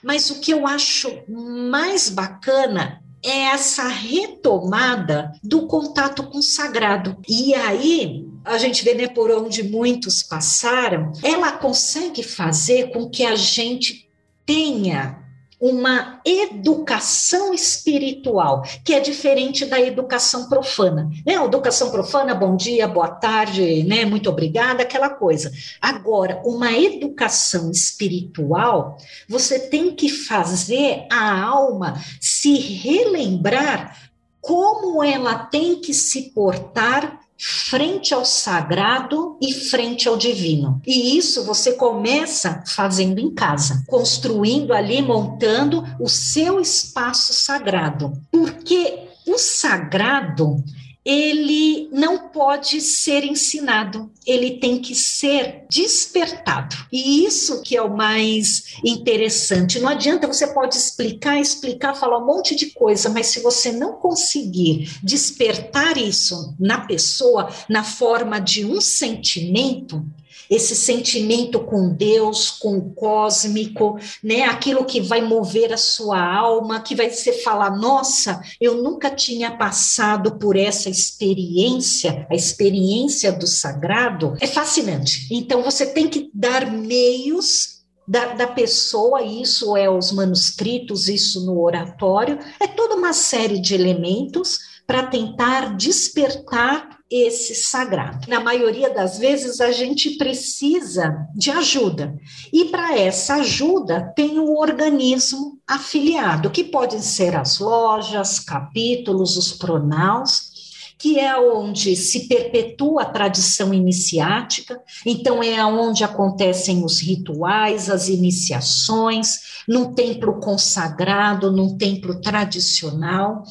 [0.04, 7.16] Mas o que eu acho mais bacana é essa retomada do contato com o sagrado.
[7.28, 13.24] E aí, a gente vê né, por onde muitos passaram, ela consegue fazer com que
[13.24, 14.05] a gente
[14.46, 15.26] tenha
[15.60, 21.10] uma educação espiritual, que é diferente da educação profana.
[21.26, 21.34] Né?
[21.34, 24.04] Educação profana, bom dia, boa tarde, né?
[24.04, 25.50] muito obrigada, aquela coisa.
[25.80, 35.80] Agora, uma educação espiritual, você tem que fazer a alma se relembrar como ela tem
[35.80, 40.80] que se portar frente ao sagrado e frente ao divino.
[40.86, 48.12] E isso você começa fazendo em casa, construindo ali, montando o seu espaço sagrado.
[48.30, 50.62] Porque o sagrado
[51.06, 56.74] ele não pode ser ensinado, ele tem que ser despertado.
[56.90, 59.78] E isso que é o mais interessante.
[59.78, 63.92] Não adianta você pode explicar, explicar, falar um monte de coisa, mas se você não
[63.92, 70.04] conseguir despertar isso na pessoa na forma de um sentimento,
[70.50, 74.42] esse sentimento com Deus, com o cósmico, né?
[74.44, 79.56] Aquilo que vai mover a sua alma, que vai ser falar: nossa, eu nunca tinha
[79.56, 84.36] passado por essa experiência, a experiência do sagrado.
[84.40, 85.28] É fascinante.
[85.30, 91.60] Então você tem que dar meios da, da, pessoa, isso é os manuscritos, isso no
[91.60, 98.28] oratório, é toda uma série de elementos para tentar despertar esse sagrado.
[98.28, 102.16] Na maioria das vezes, a gente precisa de ajuda.
[102.52, 109.52] E para essa ajuda, tem o organismo afiliado, que podem ser as lojas, capítulos, os
[109.52, 110.56] pronaus
[110.98, 118.08] que é onde se perpetua a tradição iniciática, então é onde acontecem os rituais, as
[118.08, 123.42] iniciações, num templo consagrado, num templo tradicional,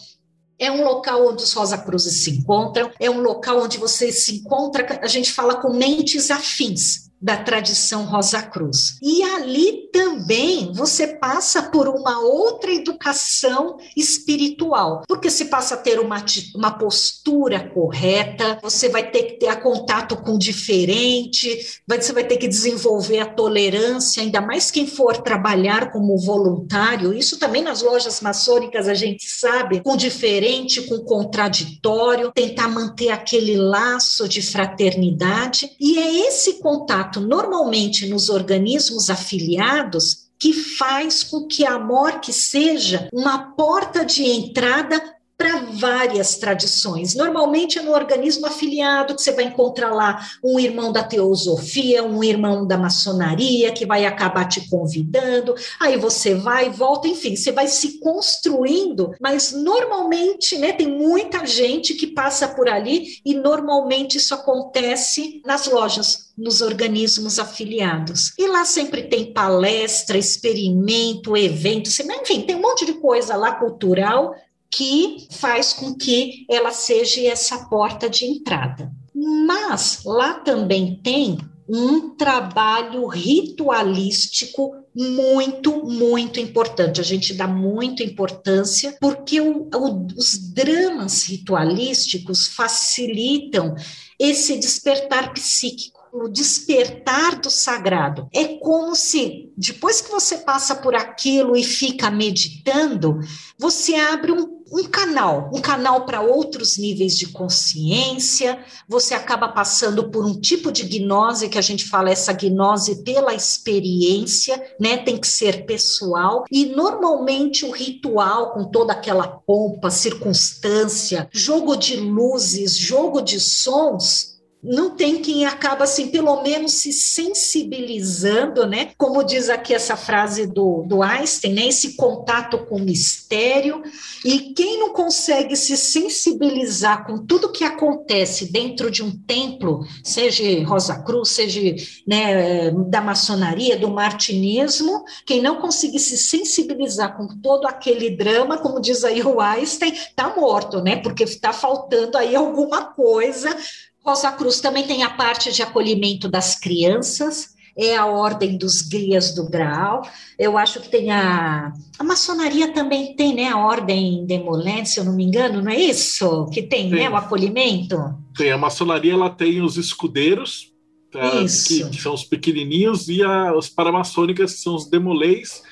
[0.57, 4.37] é um local onde os Rosa Cruzes se encontram, é um local onde você se
[4.37, 8.97] encontra, a gente fala com mentes afins da tradição Rosa Cruz.
[9.01, 15.99] E ali também você passa por uma outra educação espiritual, porque você passa a ter
[15.99, 16.23] uma,
[16.56, 22.38] uma postura correta, você vai ter que ter contato com o diferente, você vai ter
[22.38, 28.19] que desenvolver a tolerância, ainda mais quem for trabalhar como voluntário, isso também nas lojas
[28.21, 35.97] maçônicas a gente sabe, com diferente, com contraditório, tentar manter aquele laço de fraternidade, e
[35.97, 43.55] é esse contato normalmente nos organismos afiliados que faz com que a morte seja uma
[43.55, 45.01] porta de entrada
[45.38, 47.13] para várias tradições.
[47.13, 52.24] Normalmente é no organismo afiliado que você vai encontrar lá um irmão da teosofia, um
[52.24, 55.54] irmão da maçonaria que vai acabar te convidando.
[55.80, 61.93] Aí você vai volta, enfim, você vai se construindo, mas normalmente, né, tem muita gente
[61.95, 68.34] que passa por ali e normalmente isso acontece nas lojas, nos organismos afiliados.
[68.38, 74.36] E lá sempre tem palestra, experimento, evento, enfim, tem um monte de coisa lá cultural
[74.75, 78.91] que faz com que ela seja essa porta de entrada.
[79.13, 86.99] Mas lá também tem um trabalho ritualístico muito, muito importante.
[86.99, 93.75] A gente dá muita importância porque o, o, os dramas ritualísticos facilitam
[94.19, 98.29] esse despertar psíquico o despertar do sagrado.
[98.33, 103.19] É como se, depois que você passa por aquilo e fica meditando,
[103.59, 110.10] você abre um, um canal, um canal para outros níveis de consciência, você acaba passando
[110.10, 114.97] por um tipo de gnose, que a gente fala essa gnose pela experiência, né?
[114.97, 121.97] Tem que ser pessoal, e normalmente o ritual, com toda aquela pompa, circunstância, jogo de
[121.97, 124.35] luzes, jogo de sons,
[124.65, 128.91] não tem quem acaba assim, pelo menos se sensibilizando, né?
[128.97, 131.67] Como diz aqui essa frase do, do Einstein, né?
[131.67, 133.84] Esse contato com o mistério.
[134.23, 140.43] E quem não consegue se sensibilizar com tudo que acontece dentro de um templo, seja
[140.65, 141.62] Rosa Cruz, seja
[142.08, 148.82] né, da maçonaria, do martinismo, quem não conseguir se sensibilizar com todo aquele drama, como
[148.82, 150.95] diz aí o Einstein, está morto, né?
[150.95, 153.56] Porque está faltando aí alguma coisa
[154.05, 159.33] Rosa Cruz também tem a parte de acolhimento das crianças, é a ordem dos guias
[159.33, 160.07] do Graal.
[160.37, 161.73] Eu acho que tem a.
[161.97, 163.49] A maçonaria também tem, né?
[163.49, 166.45] A ordem demolente, se eu não me engano, não é isso?
[166.53, 167.09] Que tem, né?
[167.09, 167.97] O acolhimento?
[168.37, 170.71] Tem, a maçonaria ela tem os escudeiros,
[171.11, 171.31] tá?
[171.41, 175.63] que, que, são os pequenininhos, e a, os paramaçônicas, que são os demolês,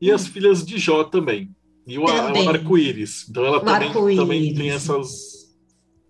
[0.00, 0.14] e hum.
[0.14, 1.50] as filhas de Jó também.
[1.86, 3.26] E o, o arco-íris.
[3.28, 5.31] Então ela também, também tem essas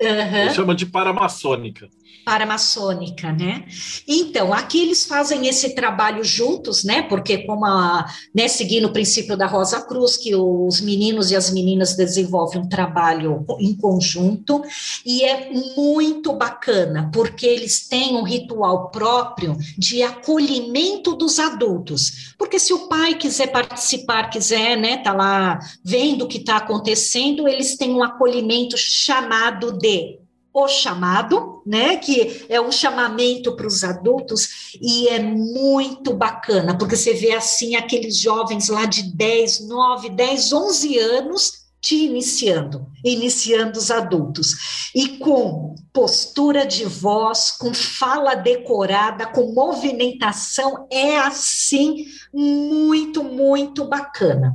[0.02, 0.54] Uhum.
[0.54, 1.88] Chama de paramaçônica
[2.24, 3.64] paramaçônica, né?
[4.06, 7.02] Então, aqui eles fazem esse trabalho juntos, né?
[7.02, 11.50] Porque como a, né, seguindo o princípio da Rosa Cruz, que os meninos e as
[11.50, 14.62] meninas desenvolvem um trabalho em conjunto,
[15.04, 22.34] e é muito bacana, porque eles têm um ritual próprio de acolhimento dos adultos.
[22.38, 27.48] Porque se o pai quiser participar, quiser, né, tá lá vendo o que está acontecendo,
[27.48, 30.21] eles têm um acolhimento chamado de
[30.54, 36.96] o chamado, né, que é um chamamento para os adultos, e é muito bacana, porque
[36.96, 43.76] você vê assim aqueles jovens lá de 10, 9, 10, 11 anos te iniciando, iniciando
[43.76, 53.24] os adultos, e com postura de voz, com fala decorada, com movimentação, é assim muito,
[53.24, 54.54] muito bacana.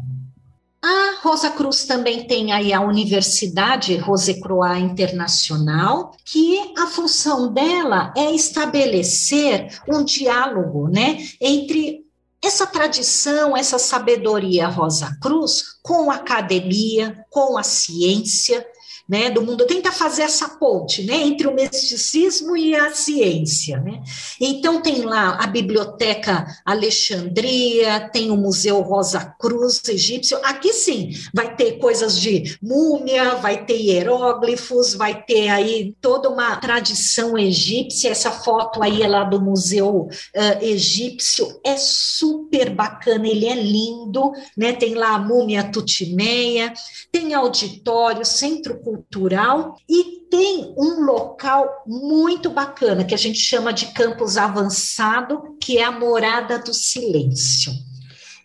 [0.82, 8.32] A Rosa Cruz também tem aí a Universidade Rosecroix Internacional, que a função dela é
[8.32, 12.06] estabelecer um diálogo, né, entre
[12.44, 18.66] essa tradição, essa sabedoria Rosa Cruz com a academia, com a ciência,
[19.08, 23.80] né, do mundo, tenta fazer essa ponte né, entre o misticismo e a ciência.
[23.80, 24.02] Né?
[24.42, 30.38] Então, tem lá a Biblioteca Alexandria, tem o Museu Rosa Cruz egípcio.
[30.44, 36.58] Aqui sim, vai ter coisas de múmia, vai ter hieróglifos, vai ter aí toda uma
[36.58, 38.12] tradição egípcia.
[38.12, 44.32] Essa foto aí é lá do Museu uh, Egípcio, é super bacana, ele é lindo,
[44.58, 44.74] né?
[44.74, 46.74] Tem lá a múmia Tutimeia,
[47.12, 53.72] tem auditório, centro cultural cultural e tem um local muito bacana que a gente chama
[53.72, 57.72] de campus avançado, que é a morada do silêncio.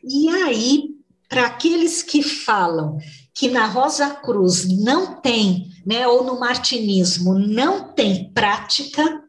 [0.05, 0.91] E aí,
[1.29, 2.99] para aqueles que falam
[3.35, 9.23] que na Rosa Cruz não tem, né, ou no martinismo não tem prática,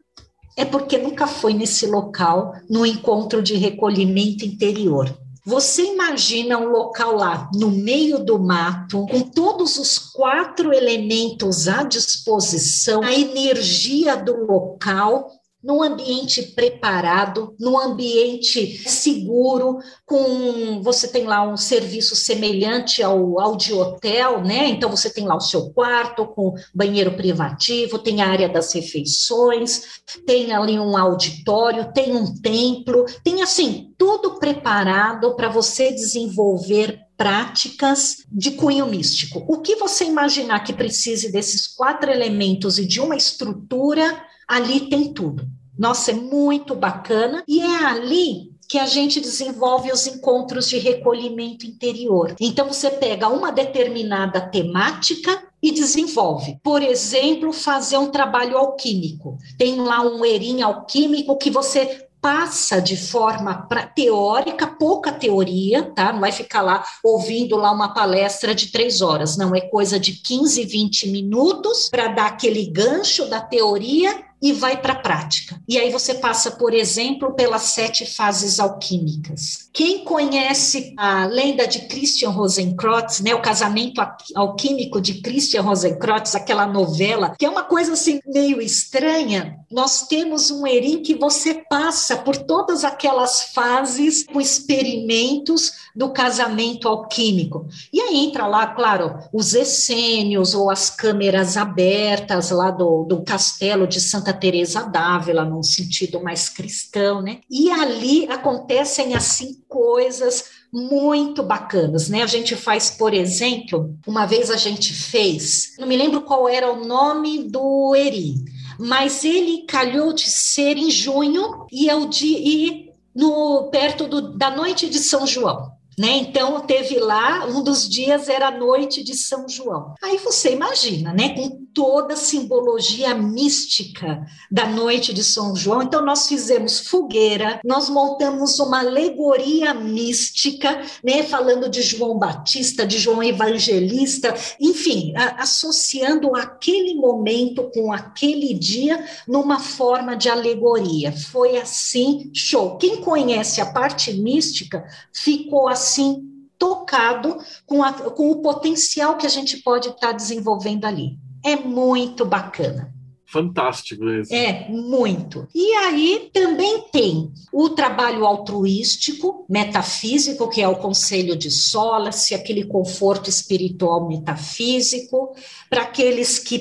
[0.56, 5.16] é porque nunca foi nesse local, no encontro de recolhimento interior.
[5.46, 11.82] Você imagina um local lá, no meio do mato, com todos os quatro elementos à
[11.82, 15.30] disposição, a energia do local,
[15.64, 23.56] num ambiente preparado, num ambiente seguro, com você tem lá um serviço semelhante ao, ao
[23.56, 24.68] de hotel, né?
[24.68, 30.02] Então você tem lá o seu quarto com banheiro privativo, tem a área das refeições,
[30.26, 38.16] tem ali um auditório, tem um templo, tem assim tudo preparado para você desenvolver práticas
[38.30, 39.42] de cunho místico.
[39.48, 45.12] O que você imaginar que precise desses quatro elementos e de uma estrutura ali tem
[45.12, 45.46] tudo.
[45.78, 47.42] Nossa, é muito bacana.
[47.48, 52.34] E é ali que a gente desenvolve os encontros de recolhimento interior.
[52.40, 56.58] Então, você pega uma determinada temática e desenvolve.
[56.62, 59.38] Por exemplo, fazer um trabalho alquímico.
[59.58, 66.10] Tem lá um erim alquímico que você passa de forma pra, teórica, pouca teoria, tá?
[66.10, 70.12] Não vai ficar lá ouvindo lá uma palestra de três horas, não, é coisa de
[70.12, 75.60] 15, 20 minutos para dar aquele gancho da teoria e vai para a prática.
[75.66, 79.70] E aí você passa, por exemplo, pelas sete fases alquímicas.
[79.72, 84.00] Quem conhece a lenda de Christian Rosenkreutz, né, o casamento
[84.34, 90.50] alquímico de Christian Rosenkreutz, aquela novela, que é uma coisa assim meio estranha, nós temos
[90.50, 97.66] um Erim que você passa por todas aquelas fases com experimentos do casamento alquímico.
[97.92, 103.86] E aí entra lá, claro, os essênios ou as câmeras abertas lá do, do castelo
[103.86, 107.40] de Santa Teresa d'Ávila, num sentido mais cristão, né?
[107.50, 112.22] E ali acontecem assim coisas muito bacanas, né?
[112.22, 116.72] A gente faz, por exemplo, uma vez a gente fez, não me lembro qual era
[116.72, 118.34] o nome do Eri,
[118.78, 124.36] mas ele calhou de ser em junho e é o dia e no perto do,
[124.36, 125.72] da noite de São João.
[125.96, 126.16] Né?
[126.16, 129.94] Então teve lá, um dos dias era a noite de São João.
[130.02, 131.28] Aí você imagina, né?
[131.36, 135.82] Com toda a simbologia mística da noite de São João.
[135.82, 141.24] Então nós fizemos fogueira, nós montamos uma alegoria mística, né?
[141.24, 149.04] Falando de João Batista, de João Evangelista, enfim, a, associando aquele momento com aquele dia
[149.26, 151.12] numa forma de alegoria.
[151.12, 152.78] Foi assim, show.
[152.78, 159.30] Quem conhece a parte mística ficou assim tocado com, a, com o potencial que a
[159.30, 161.18] gente pode estar tá desenvolvendo ali.
[161.44, 162.93] É muito bacana.
[163.26, 164.32] Fantástico isso.
[164.32, 165.48] É, muito.
[165.54, 172.64] E aí também tem o trabalho altruístico, metafísico, que é o conselho de Solace, aquele
[172.64, 175.34] conforto espiritual metafísico,
[175.68, 176.58] para aqueles que,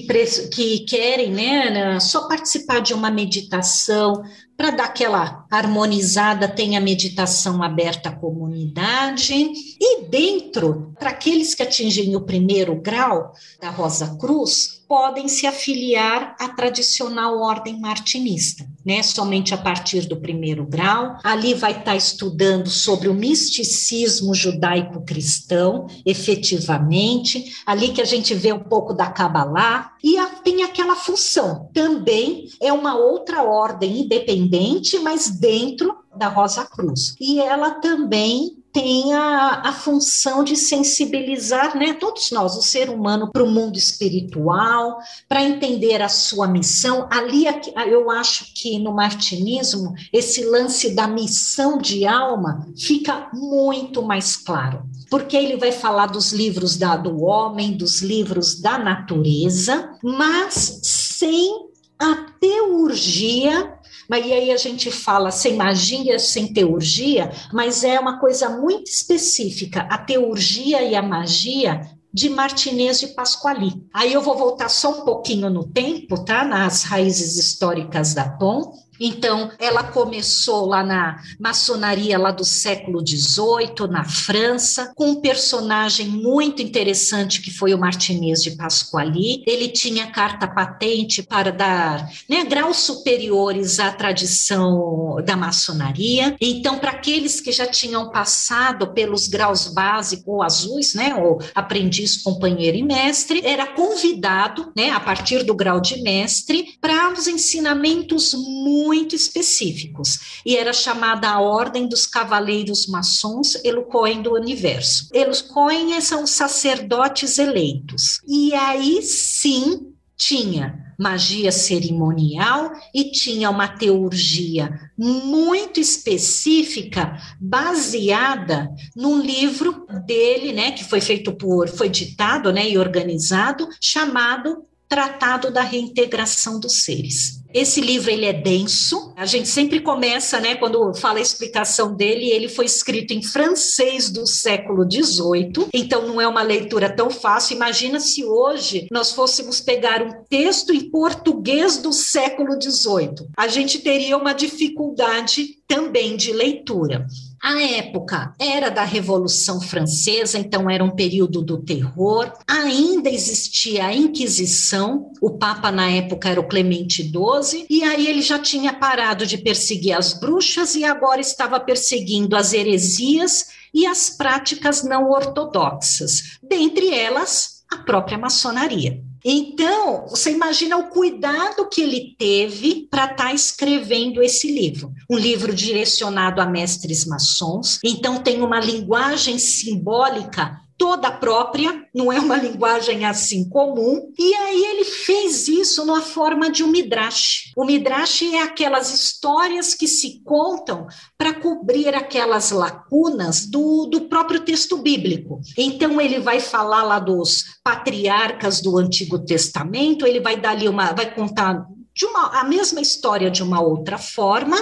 [0.50, 4.24] que querem né, só participar de uma meditação,
[4.56, 9.34] para dar aquela harmonizada, tem a meditação aberta à comunidade.
[9.34, 16.36] E dentro, para aqueles que atingem o primeiro grau da Rosa Cruz, podem se afiliar
[16.40, 19.02] à tradicional ordem martinista, né?
[19.02, 21.18] Somente a partir do primeiro grau.
[21.24, 27.56] Ali vai estar tá estudando sobre o misticismo judaico-cristão, efetivamente.
[27.66, 29.94] Ali que a gente vê um pouco da Kabbalah.
[30.04, 31.72] E a, tem aquela função.
[31.74, 37.16] Também é uma outra ordem independente, mas dentro da Rosa Cruz.
[37.20, 43.32] E ela também tem a, a função de sensibilizar né, todos nós, o ser humano,
[43.32, 44.98] para o mundo espiritual,
[45.30, 47.08] para entender a sua missão.
[47.12, 47.46] Ali,
[47.88, 54.82] eu acho que no martinismo, esse lance da missão de alma fica muito mais claro,
[55.08, 61.68] porque ele vai falar dos livros da, do homem, dos livros da natureza, mas sem
[62.00, 63.78] a teurgia
[64.14, 68.86] mas e aí a gente fala sem magia, sem teurgia, mas é uma coisa muito
[68.88, 69.88] específica.
[69.90, 71.82] A teurgia e a magia
[72.14, 73.74] de Martinez de Pasquali.
[73.92, 76.44] Aí eu vou voltar só um pouquinho no tempo, tá?
[76.46, 78.83] Nas raízes históricas da Tom.
[79.00, 86.08] Então, ela começou lá na maçonaria lá do século XVIII, na França, com um personagem
[86.08, 89.44] muito interessante que foi o Martinez de Pasquali.
[89.46, 96.36] Ele tinha carta patente para dar né, graus superiores à tradição da maçonaria.
[96.40, 102.18] Então, para aqueles que já tinham passado pelos graus básicos ou azuis, né, ou aprendiz,
[102.18, 108.34] companheiro e mestre, era convidado, né, a partir do grau de mestre, para os ensinamentos
[108.34, 110.42] muito muito específicos.
[110.46, 115.10] E era chamada a Ordem dos Cavaleiros Maçons Elucoen do Universo.
[115.14, 118.20] Elucoen são sacerdotes eleitos.
[118.28, 129.86] E aí sim tinha magia cerimonial e tinha uma teurgia muito específica baseada num livro
[130.06, 136.60] dele, né, que foi feito por foi ditado, né, e organizado, chamado Tratado da Reintegração
[136.60, 137.43] dos Seres.
[137.54, 139.14] Esse livro ele é denso.
[139.16, 144.10] A gente sempre começa, né, quando fala a explicação dele, ele foi escrito em francês
[144.10, 147.56] do século XVIII, então não é uma leitura tão fácil.
[147.56, 153.28] Imagina se hoje nós fôssemos pegar um texto em português do século XVIII.
[153.38, 157.06] A gente teria uma dificuldade também de leitura.
[157.44, 162.32] A época era da Revolução Francesa, então era um período do terror.
[162.48, 168.22] Ainda existia a Inquisição, o Papa na época era o Clemente XII, e aí ele
[168.22, 174.10] já tinha parado de perseguir as bruxas e agora estava perseguindo as heresias e as
[174.10, 179.04] práticas não ortodoxas, dentre elas a própria maçonaria.
[179.24, 184.92] Então, você imagina o cuidado que ele teve para estar tá escrevendo esse livro.
[185.10, 192.20] Um livro direcionado a mestres maçons, então tem uma linguagem simbólica toda própria, não é
[192.20, 194.12] uma linguagem assim comum.
[194.18, 197.52] E aí ele fez isso numa forma de um midrash.
[197.56, 204.42] O midrash é aquelas histórias que se contam para cobrir aquelas lacunas do, do próprio
[204.42, 205.40] texto bíblico.
[205.58, 210.94] Então ele vai falar lá dos patriarcas do Antigo Testamento, ele vai dar ali uma,
[210.94, 211.66] vai contar
[211.96, 214.58] de uma, a mesma história de uma outra forma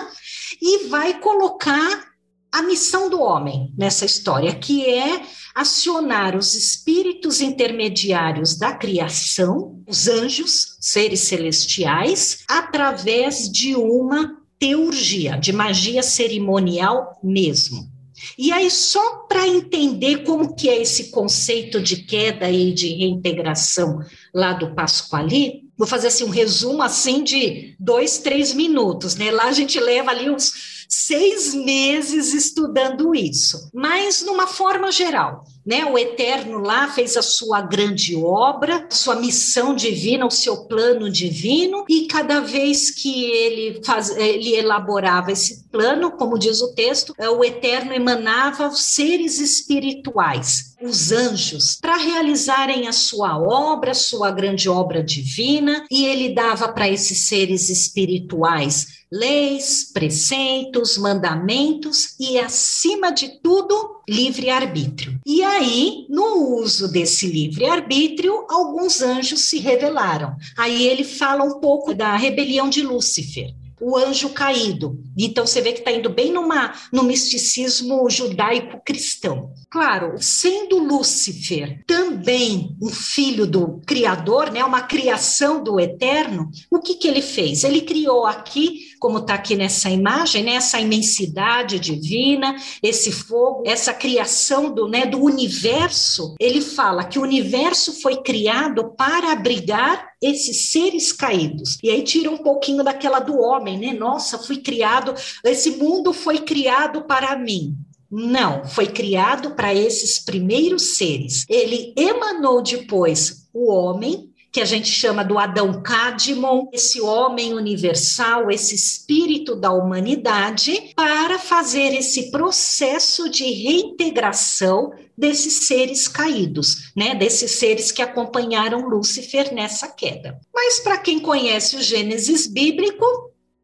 [0.62, 2.11] e vai colocar
[2.52, 5.22] a missão do homem nessa história, que é
[5.56, 15.52] acionar os espíritos intermediários da criação, os anjos, seres celestiais, através de uma teurgia, de
[15.54, 17.89] magia cerimonial mesmo.
[18.38, 23.99] E aí, só para entender como que é esse conceito de queda e de reintegração
[24.34, 29.32] lá do Pasquali, vou fazer assim um resumo assim de dois, três minutos, né?
[29.32, 35.45] Lá a gente leva ali uns seis meses estudando isso, mas numa forma geral.
[35.66, 35.86] Né?
[35.86, 41.86] O Eterno lá fez a sua grande obra, sua missão divina, o seu plano divino,
[41.88, 47.30] e cada vez que ele, faz, ele elaborava esse plano, como diz o texto, é,
[47.30, 54.68] o Eterno emanava os seres espirituais, os anjos, para realizarem a sua obra, sua grande
[54.68, 63.41] obra divina, e ele dava para esses seres espirituais leis, preceitos, mandamentos e, acima de
[63.41, 65.20] tudo, livre-arbítrio.
[65.26, 70.36] E aí, no uso desse livre-arbítrio, alguns anjos se revelaram.
[70.58, 74.99] Aí ele fala um pouco da rebelião de Lúcifer o anjo caído.
[75.17, 79.51] Então você vê que está indo bem numa, no misticismo judaico-cristão.
[79.69, 86.95] Claro, sendo Lúcifer também um filho do Criador, né, uma criação do Eterno, o que,
[86.95, 87.63] que ele fez?
[87.63, 93.93] Ele criou aqui, como está aqui nessa imagem, né, essa imensidade divina, esse fogo, essa
[93.93, 96.36] criação do, né, do universo.
[96.39, 101.78] Ele fala que o universo foi criado para abrigar esses seres caídos.
[101.82, 103.93] E aí tira um pouquinho daquela do homem, né?
[103.93, 105.13] Nossa, fui criado,
[105.43, 107.76] esse mundo foi criado para mim.
[108.09, 111.45] Não, foi criado para esses primeiros seres.
[111.47, 118.52] Ele emanou depois o homem, que a gente chama do Adão Cadmon, esse homem universal,
[118.52, 127.52] esse espírito da humanidade, para fazer esse processo de reintegração desses seres caídos, né, desses
[127.52, 130.39] seres que acompanharam Lúcifer nessa queda.
[130.54, 133.06] Mas para quem conhece o Gênesis bíblico,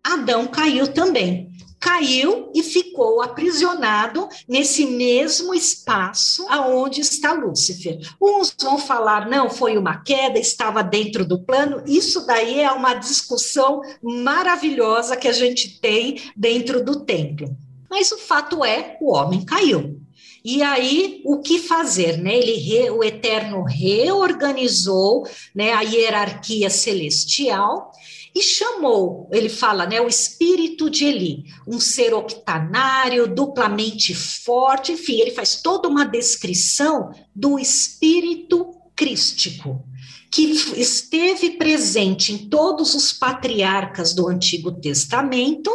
[0.04, 1.50] Adão caiu também.
[1.80, 7.99] Caiu e ficou aprisionado nesse mesmo espaço aonde está Lúcifer.
[8.21, 11.84] Uns vão falar, não, foi uma queda, estava dentro do plano.
[11.86, 17.55] Isso daí é uma discussão maravilhosa que a gente tem dentro do templo.
[17.89, 19.99] Mas o fato é, o homem caiu.
[20.43, 22.17] E aí, o que fazer?
[22.17, 22.38] Né?
[22.38, 27.91] Ele re, o Eterno reorganizou né, a hierarquia celestial
[28.38, 35.20] e chamou, ele fala, né, o espírito de Eli, um ser octanário, duplamente forte, enfim,
[35.20, 39.84] ele faz toda uma descrição do espírito crístico
[40.32, 40.44] que
[40.80, 45.72] esteve presente em todos os patriarcas do Antigo Testamento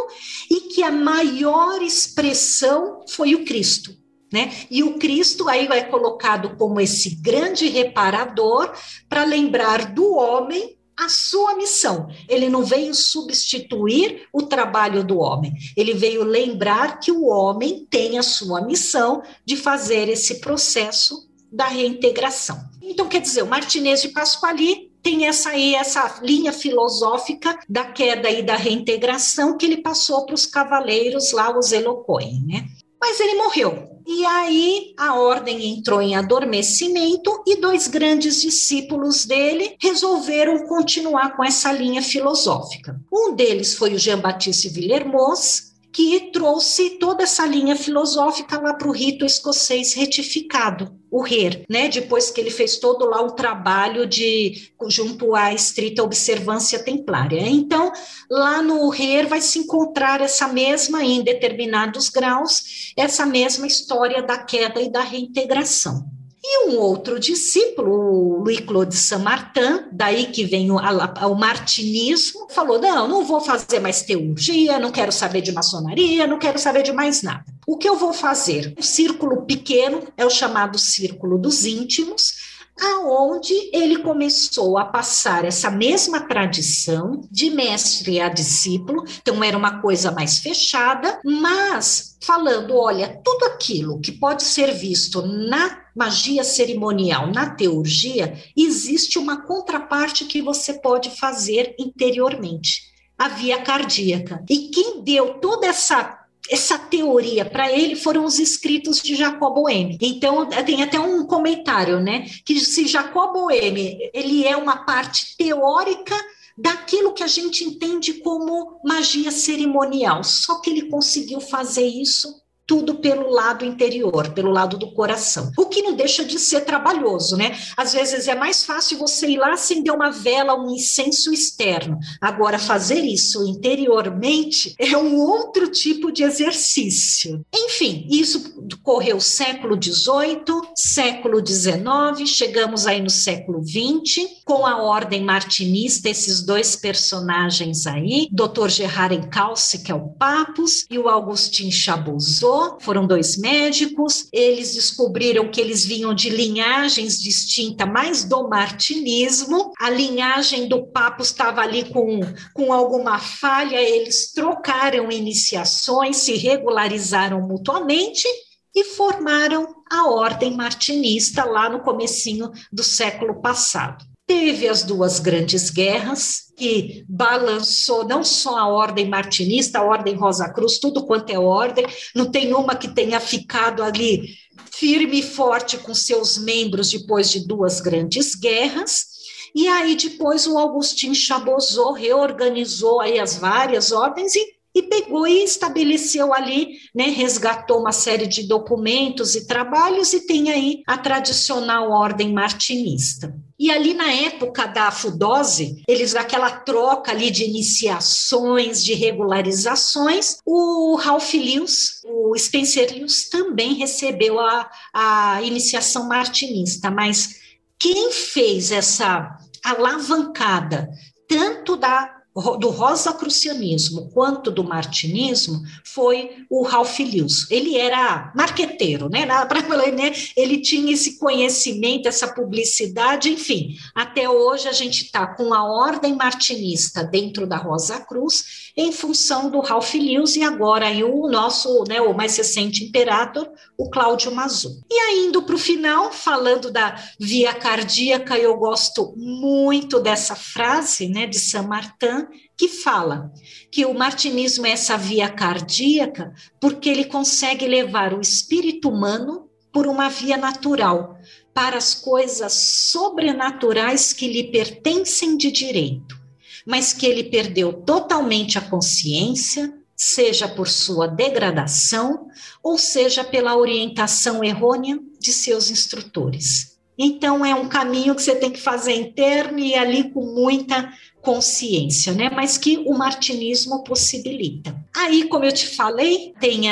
[0.49, 3.93] e que a maior expressão foi o Cristo.
[4.31, 4.51] Né?
[4.71, 8.73] E o Cristo aí é colocado como esse grande reparador
[9.09, 12.07] para lembrar do homem a sua missão.
[12.27, 18.17] Ele não veio substituir o trabalho do homem, ele veio lembrar que o homem tem
[18.17, 22.57] a sua missão de fazer esse processo da reintegração.
[22.81, 28.29] Então, quer dizer, o Martinez de Pasquali tem essa aí, essa linha filosófica da queda
[28.29, 32.65] e da reintegração que ele passou para os cavaleiros lá, os Elocoen, né?
[32.99, 33.92] Mas ele morreu.
[34.05, 41.43] E aí a ordem entrou em adormecimento e dois grandes discípulos dele resolveram continuar com
[41.43, 42.99] essa linha filosófica.
[43.11, 48.91] Um deles foi o Jean-Baptiste Villermoz, que trouxe toda essa linha filosófica lá para o
[48.91, 51.87] rito escocês retificado, o RER, né?
[51.87, 57.41] Depois que ele fez todo lá o trabalho de junto à estrita observância templária.
[57.41, 57.93] Então,
[58.27, 64.39] lá no RER vai se encontrar essa mesma, em determinados graus, essa mesma história da
[64.39, 66.12] queda e da reintegração.
[66.45, 73.07] E um outro discípulo, o Louis-Claude Saint-Martin, daí que vem o, o martinismo, falou: não,
[73.07, 77.21] não vou fazer mais teologia, não quero saber de maçonaria, não quero saber de mais
[77.21, 77.45] nada.
[77.65, 78.73] O que eu vou fazer?
[78.77, 82.33] Um círculo pequeno é o chamado círculo dos íntimos,
[82.79, 89.81] aonde ele começou a passar essa mesma tradição de mestre a discípulo, então era uma
[89.81, 97.27] coisa mais fechada, mas falando, olha, tudo aquilo que pode ser visto na magia cerimonial,
[97.27, 104.43] na teurgia, existe uma contraparte que você pode fazer interiormente, a via cardíaca.
[104.49, 109.97] E quem deu toda essa essa teoria para ele foram os escritos de Jacob Boehme.
[110.01, 116.15] Então tem até um comentário, né, que se Jacob Boehme, ele é uma parte teórica
[116.57, 122.95] daquilo que a gente entende como magia cerimonial, só que ele conseguiu fazer isso tudo
[122.95, 125.51] pelo lado interior, pelo lado do coração.
[125.57, 127.57] O que não deixa de ser trabalhoso, né?
[127.75, 131.97] Às vezes é mais fácil você ir lá acender uma vela, um incenso externo.
[132.21, 137.45] Agora, fazer isso interiormente é um outro tipo de exercício.
[137.53, 140.43] Enfim, isso correu século XVIII,
[140.75, 148.27] século XIX, chegamos aí no século XX, com a ordem martinista, esses dois personagens aí,
[148.31, 148.69] Dr.
[148.69, 155.49] Gerard Encalce, que é o Papus, e o Augustin Chabuzot, foram dois médicos, eles descobriram
[155.49, 161.85] que eles vinham de linhagens distintas, mais do martinismo, a linhagem do Papo estava ali
[161.85, 162.19] com,
[162.53, 168.27] com alguma falha, eles trocaram iniciações, se regularizaram mutuamente
[168.75, 174.12] e formaram a ordem martinista lá no comecinho do século passado.
[174.25, 180.51] Teve as duas grandes guerras, que balançou não só a ordem martinista, a ordem Rosa
[180.53, 184.29] Cruz, tudo quanto é ordem, não tem uma que tenha ficado ali
[184.71, 189.07] firme e forte com seus membros depois de duas grandes guerras.
[189.55, 195.43] E aí depois o Agostinho Chabozot reorganizou aí as várias ordens e e pegou e
[195.43, 201.91] estabeleceu ali, né, resgatou uma série de documentos e trabalhos e tem aí a tradicional
[201.91, 203.33] ordem martinista.
[203.59, 210.95] E ali na época da Fudose, eles aquela troca ali de iniciações, de regularizações, o
[210.95, 217.35] Ralph Lewis, o Spencer Lewis também recebeu a, a iniciação martinista, mas
[217.77, 220.89] quem fez essa alavancada
[221.27, 227.49] tanto da do rosacrucianismo quanto do martinismo foi o Ralph Lewis.
[227.51, 229.25] Ele era marqueteiro, né?
[229.95, 230.13] né?
[230.35, 233.75] Ele tinha esse conhecimento, essa publicidade, enfim.
[233.93, 239.51] Até hoje a gente está com a ordem martinista dentro da Rosa Cruz em função
[239.51, 243.47] do Ralph Lewis e agora aí o nosso, né, o mais recente imperador,
[243.77, 244.81] o Cláudio Mazu.
[244.89, 251.07] E aí indo para o final, falando da via cardíaca, eu gosto muito dessa frase,
[251.07, 253.31] né, de Saint Martin, que fala
[253.71, 259.87] que o martinismo é essa via cardíaca porque ele consegue levar o espírito humano por
[259.87, 261.17] uma via natural
[261.53, 266.19] para as coisas sobrenaturais que lhe pertencem de direito,
[266.65, 272.27] mas que ele perdeu totalmente a consciência, seja por sua degradação
[272.61, 276.72] ou seja pela orientação errônea de seus instrutores.
[276.97, 280.91] Então é um caminho que você tem que fazer interno e ali com muita
[281.23, 282.29] consciência, né?
[282.29, 284.75] Mas que o martinismo possibilita.
[284.95, 286.65] Aí, como eu te falei, tem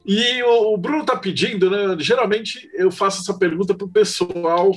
[0.06, 1.96] E o, Bruno está pedindo, né?
[1.98, 4.72] Geralmente eu faço essa pergunta para o pessoal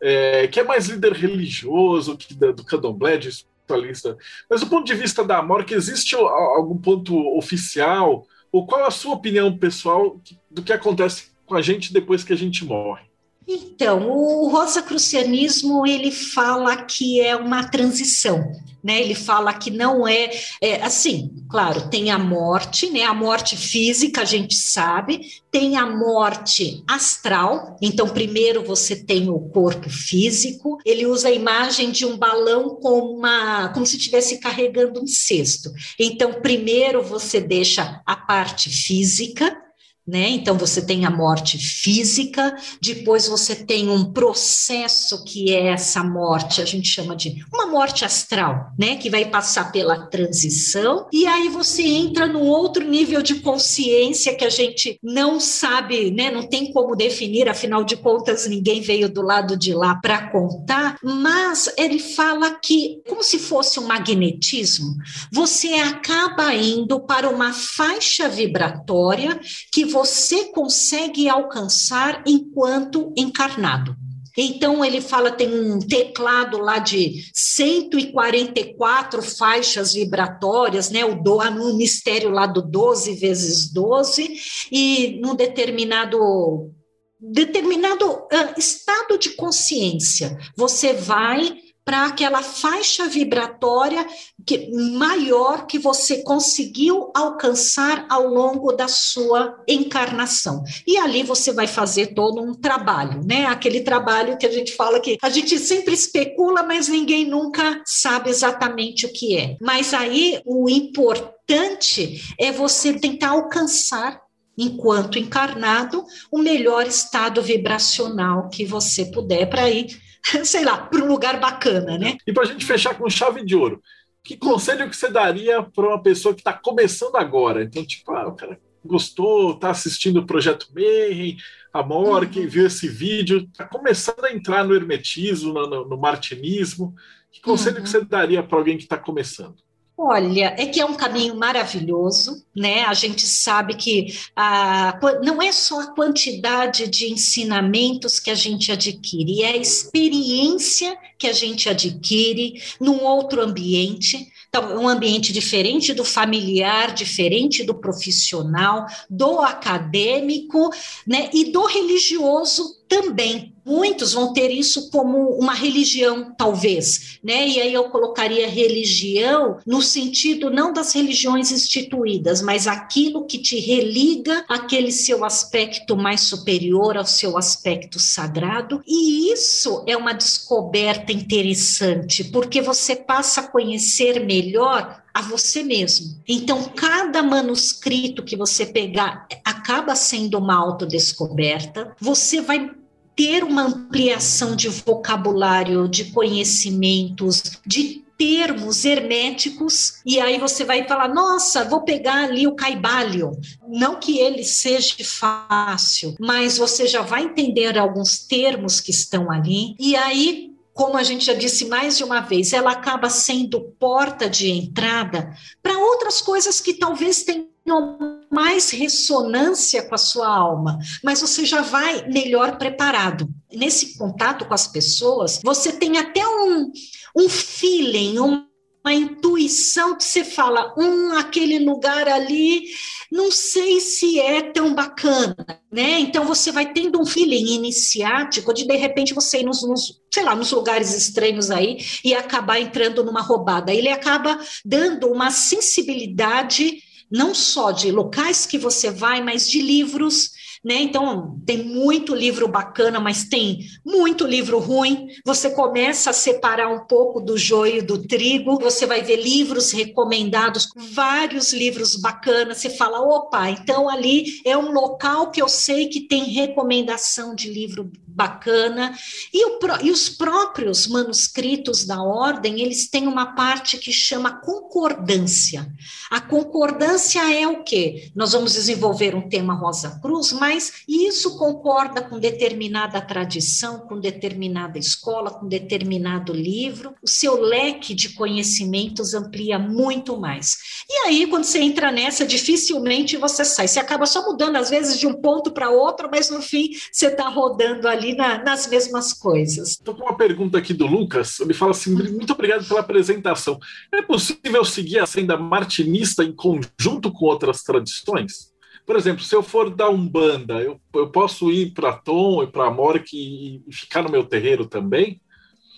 [0.00, 4.16] é, que é mais líder religioso, que do candomblé, de espiritualista.
[4.50, 8.26] Mas do ponto de vista da morte, existe algum ponto oficial?
[8.52, 10.20] Ou qual a sua opinião pessoal
[10.50, 13.05] do que acontece com a gente depois que a gente morre?
[13.48, 18.50] Então, o rosacrucianismo ele fala que é uma transição,
[18.82, 19.00] né?
[19.00, 20.30] Ele fala que não é,
[20.60, 23.04] é, assim, claro, tem a morte, né?
[23.04, 25.20] A morte física a gente sabe,
[25.50, 27.76] tem a morte astral.
[27.80, 30.78] Então, primeiro você tem o corpo físico.
[30.84, 35.70] Ele usa a imagem de um balão com uma, como se estivesse carregando um cesto.
[35.98, 39.65] Então, primeiro você deixa a parte física
[40.06, 40.28] né?
[40.28, 46.62] Então você tem a morte física, depois você tem um processo que é essa morte,
[46.62, 48.96] a gente chama de uma morte astral, né?
[48.96, 54.44] Que vai passar pela transição, e aí você entra num outro nível de consciência que
[54.44, 56.30] a gente não sabe, né?
[56.30, 60.98] Não tem como definir, afinal de contas, ninguém veio do lado de lá para contar,
[61.02, 64.94] mas ele fala que, como se fosse um magnetismo,
[65.32, 69.40] você acaba indo para uma faixa vibratória
[69.72, 73.96] que você consegue alcançar enquanto encarnado.
[74.36, 81.02] Então, ele fala, tem um teclado lá de 144 faixas vibratórias, né?
[81.06, 84.34] O do, no mistério lá do 12 vezes 12,
[84.70, 86.70] e num determinado
[87.18, 91.56] determinado uh, estado de consciência, você vai
[91.86, 94.04] para aquela faixa vibratória
[94.44, 94.68] que,
[94.98, 100.64] maior que você conseguiu alcançar ao longo da sua encarnação.
[100.84, 103.46] E ali você vai fazer todo um trabalho, né?
[103.46, 108.30] Aquele trabalho que a gente fala que a gente sempre especula, mas ninguém nunca sabe
[108.30, 109.56] exatamente o que é.
[109.60, 114.20] Mas aí o importante é você tentar alcançar
[114.58, 120.04] enquanto encarnado, o melhor estado vibracional que você puder para ir
[120.44, 122.16] sei lá, para um lugar bacana, né?
[122.26, 123.82] E para a gente fechar com chave de ouro,
[124.22, 127.62] que conselho que você daria para uma pessoa que está começando agora?
[127.62, 131.36] Então, tipo, ah, o cara gostou, está assistindo o Projeto Mayhem,
[131.72, 132.48] a Mork, uhum.
[132.48, 136.94] viu esse vídeo, está começando a entrar no hermetismo, no, no martinismo.
[137.30, 137.82] Que conselho uhum.
[137.82, 139.56] que você daria para alguém que está começando?
[139.98, 142.84] Olha, é que é um caminho maravilhoso, né?
[142.84, 148.70] A gente sabe que a, não é só a quantidade de ensinamentos que a gente
[148.70, 155.94] adquire, é a experiência que a gente adquire num outro ambiente, então, um ambiente diferente
[155.94, 160.70] do familiar, diferente do profissional, do acadêmico,
[161.06, 161.30] né?
[161.32, 163.54] E do religioso também.
[163.64, 167.48] Muitos vão ter isso como uma religião, talvez, né?
[167.48, 173.58] E aí eu colocaria religião no sentido não das religiões instituídas, mas aquilo que te
[173.58, 178.80] religa aquele seu aspecto mais superior ao seu aspecto sagrado.
[178.86, 186.14] E isso é uma descoberta interessante, porque você passa a conhecer melhor a você mesmo.
[186.28, 191.96] Então, cada manuscrito que você pegar acaba sendo uma autodescoberta.
[191.98, 192.70] Você vai
[193.16, 201.08] ter uma ampliação de vocabulário, de conhecimentos, de termos herméticos, e aí você vai falar:
[201.08, 203.32] nossa, vou pegar ali o caibalho.
[203.66, 209.74] Não que ele seja fácil, mas você já vai entender alguns termos que estão ali,
[209.78, 214.28] e aí como a gente já disse mais de uma vez, ela acaba sendo porta
[214.28, 217.98] de entrada para outras coisas que talvez tenham
[218.30, 223.26] mais ressonância com a sua alma, mas você já vai melhor preparado.
[223.50, 226.70] Nesse contato com as pessoas, você tem até um,
[227.16, 228.45] um feeling, um
[228.86, 232.66] uma intuição que você fala, hum, aquele lugar ali,
[233.10, 235.34] não sei se é tão bacana,
[235.72, 235.98] né?
[235.98, 240.22] Então você vai tendo um feeling iniciático de de repente você ir nos, nos, sei
[240.22, 243.74] lá, nos lugares estranhos aí e acabar entrando numa roubada.
[243.74, 246.80] Ele acaba dando uma sensibilidade
[247.10, 250.30] não só de locais que você vai, mas de livros
[250.66, 250.82] né?
[250.82, 255.06] Então, tem muito livro bacana, mas tem muito livro ruim.
[255.24, 260.68] Você começa a separar um pouco do joio do trigo, você vai ver livros recomendados,
[260.92, 262.58] vários livros bacanas.
[262.58, 267.48] Você fala, opa, então ali é um local que eu sei que tem recomendação de
[267.48, 268.96] livro bacana.
[269.32, 275.70] E, o, e os próprios manuscritos da ordem, eles têm uma parte que chama concordância.
[276.10, 278.10] A concordância é o quê?
[278.14, 284.78] Nós vamos desenvolver um tema Rosa Cruz, mas isso concorda com determinada tradição, com determinada
[284.78, 286.94] escola, com determinado livro.
[287.02, 290.56] O seu leque de conhecimentos amplia muito mais.
[290.88, 293.68] E aí, quando você entra nessa, dificilmente você sai.
[293.68, 297.08] Você acaba só mudando, às vezes, de um ponto para outro, mas no fim você
[297.08, 299.70] está rodando ali na, nas mesmas coisas.
[299.70, 301.40] Estou com uma pergunta aqui do Lucas.
[301.40, 303.58] Ele fala assim: muito obrigado pela apresentação.
[303.92, 308.54] É possível seguir a senda martinista em conjunto com outras tradições?
[308.84, 312.70] Por exemplo, se eu for da Umbanda, eu, eu posso ir para Tom e para
[312.70, 315.20] Mork e, e ficar no meu terreiro também?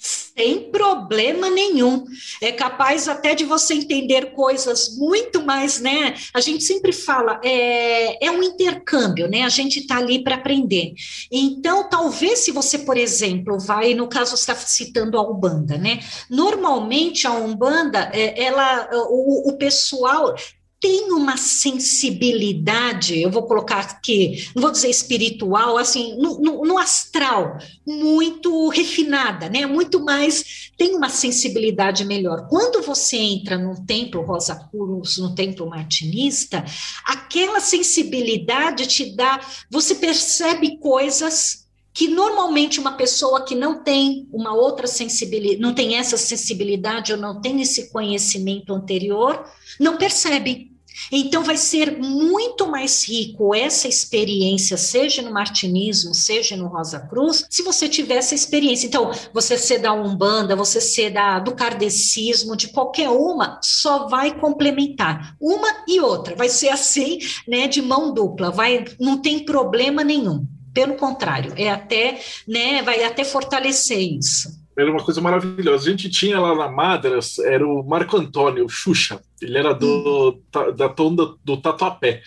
[0.01, 2.05] Sem problema nenhum.
[2.41, 6.15] É capaz até de você entender coisas muito mais, né?
[6.33, 9.43] A gente sempre fala, é, é um intercâmbio, né?
[9.43, 10.95] A gente está ali para aprender.
[11.31, 16.01] Então, talvez se você, por exemplo, vai, no caso, você está citando a Umbanda, né?
[16.31, 20.35] Normalmente a Umbanda, é, ela, o, o pessoal
[20.81, 26.79] tem uma sensibilidade, eu vou colocar aqui, não vou dizer espiritual, assim, no, no, no,
[26.79, 29.67] astral, muito refinada, né?
[29.67, 32.47] Muito mais, tem uma sensibilidade melhor.
[32.49, 36.65] Quando você entra num templo Rosa Cruz, no templo martinista,
[37.05, 41.68] aquela sensibilidade te dá, você percebe coisas
[41.99, 47.19] que normalmente uma pessoa que não tem uma outra sensibilidade, não tem essa sensibilidade ou
[47.19, 49.45] não tem esse conhecimento anterior,
[49.81, 50.71] não percebe.
[51.11, 57.45] Então, vai ser muito mais rico essa experiência, seja no martinismo, seja no Rosa Cruz,
[57.51, 58.87] se você tiver essa experiência.
[58.87, 64.39] Então, você ser da Umbanda, você ser da, do kardecismo, de qualquer uma, só vai
[64.39, 65.35] complementar.
[65.41, 66.37] Uma e outra.
[66.37, 68.53] Vai ser assim, né, de mão dupla.
[68.53, 70.47] Vai, não tem problema nenhum.
[70.79, 74.49] Pelo contrário, é até, né, vai até fortalecer isso.
[74.79, 75.89] Era uma coisa maravilhosa.
[75.89, 79.21] A gente tinha lá na Madras, era o Marco Antônio, o Xuxa.
[79.43, 80.73] Ele era do, hum.
[80.77, 82.23] da tonda do Tatuapé.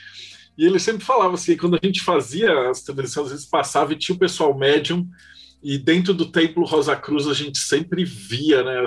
[0.58, 3.98] E ele sempre falava assim, quando a gente fazia as transmissões, às vezes passava e
[3.98, 5.08] tinha o pessoal médium,
[5.64, 8.86] e dentro do templo Rosa Cruz a gente sempre via, né,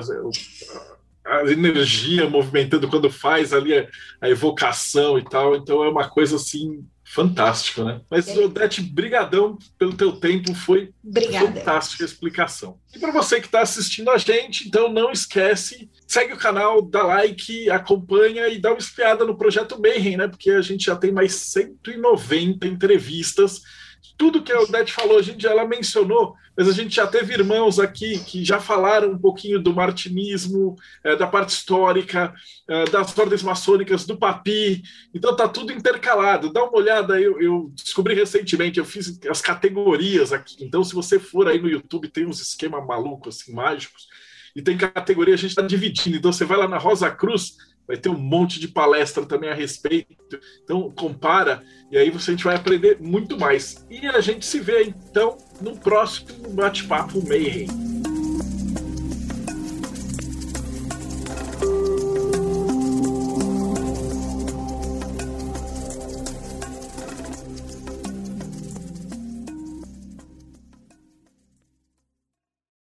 [1.25, 3.89] a, a energia movimentando quando faz ali a,
[4.21, 8.01] a, evocação e tal, então é uma coisa assim Fantástico, né?
[8.11, 8.39] Mas, é.
[8.39, 11.47] Odete, brigadão pelo teu tempo, foi Obrigada.
[11.47, 12.79] fantástica a explicação.
[12.95, 17.03] E para você que está assistindo a gente, então não esquece, segue o canal, dá
[17.03, 20.29] like, acompanha e dá uma espiada no Projeto Mayhem, né?
[20.29, 23.61] Porque a gente já tem mais 190 entrevistas
[24.17, 27.35] tudo que a Odete falou, a gente já ela mencionou, mas a gente já teve
[27.35, 32.33] irmãos aqui que já falaram um pouquinho do martinismo, é, da parte histórica,
[32.69, 36.53] é, das ordens maçônicas, do papi, então tá tudo intercalado.
[36.53, 41.19] Dá uma olhada, eu, eu, descobri recentemente, eu fiz as categorias aqui, então se você
[41.19, 44.07] for aí no YouTube, tem uns esquemas malucos, assim, mágicos,
[44.55, 47.57] e tem categoria, a gente está dividindo, então você vai lá na Rosa Cruz,
[47.87, 50.15] vai ter um monte de palestra também a respeito.
[50.63, 53.87] Então, compara e aí você, a gente vai aprender muito mais.
[53.89, 57.69] E a gente se vê, então, no próximo Bate-Papo Mayhem.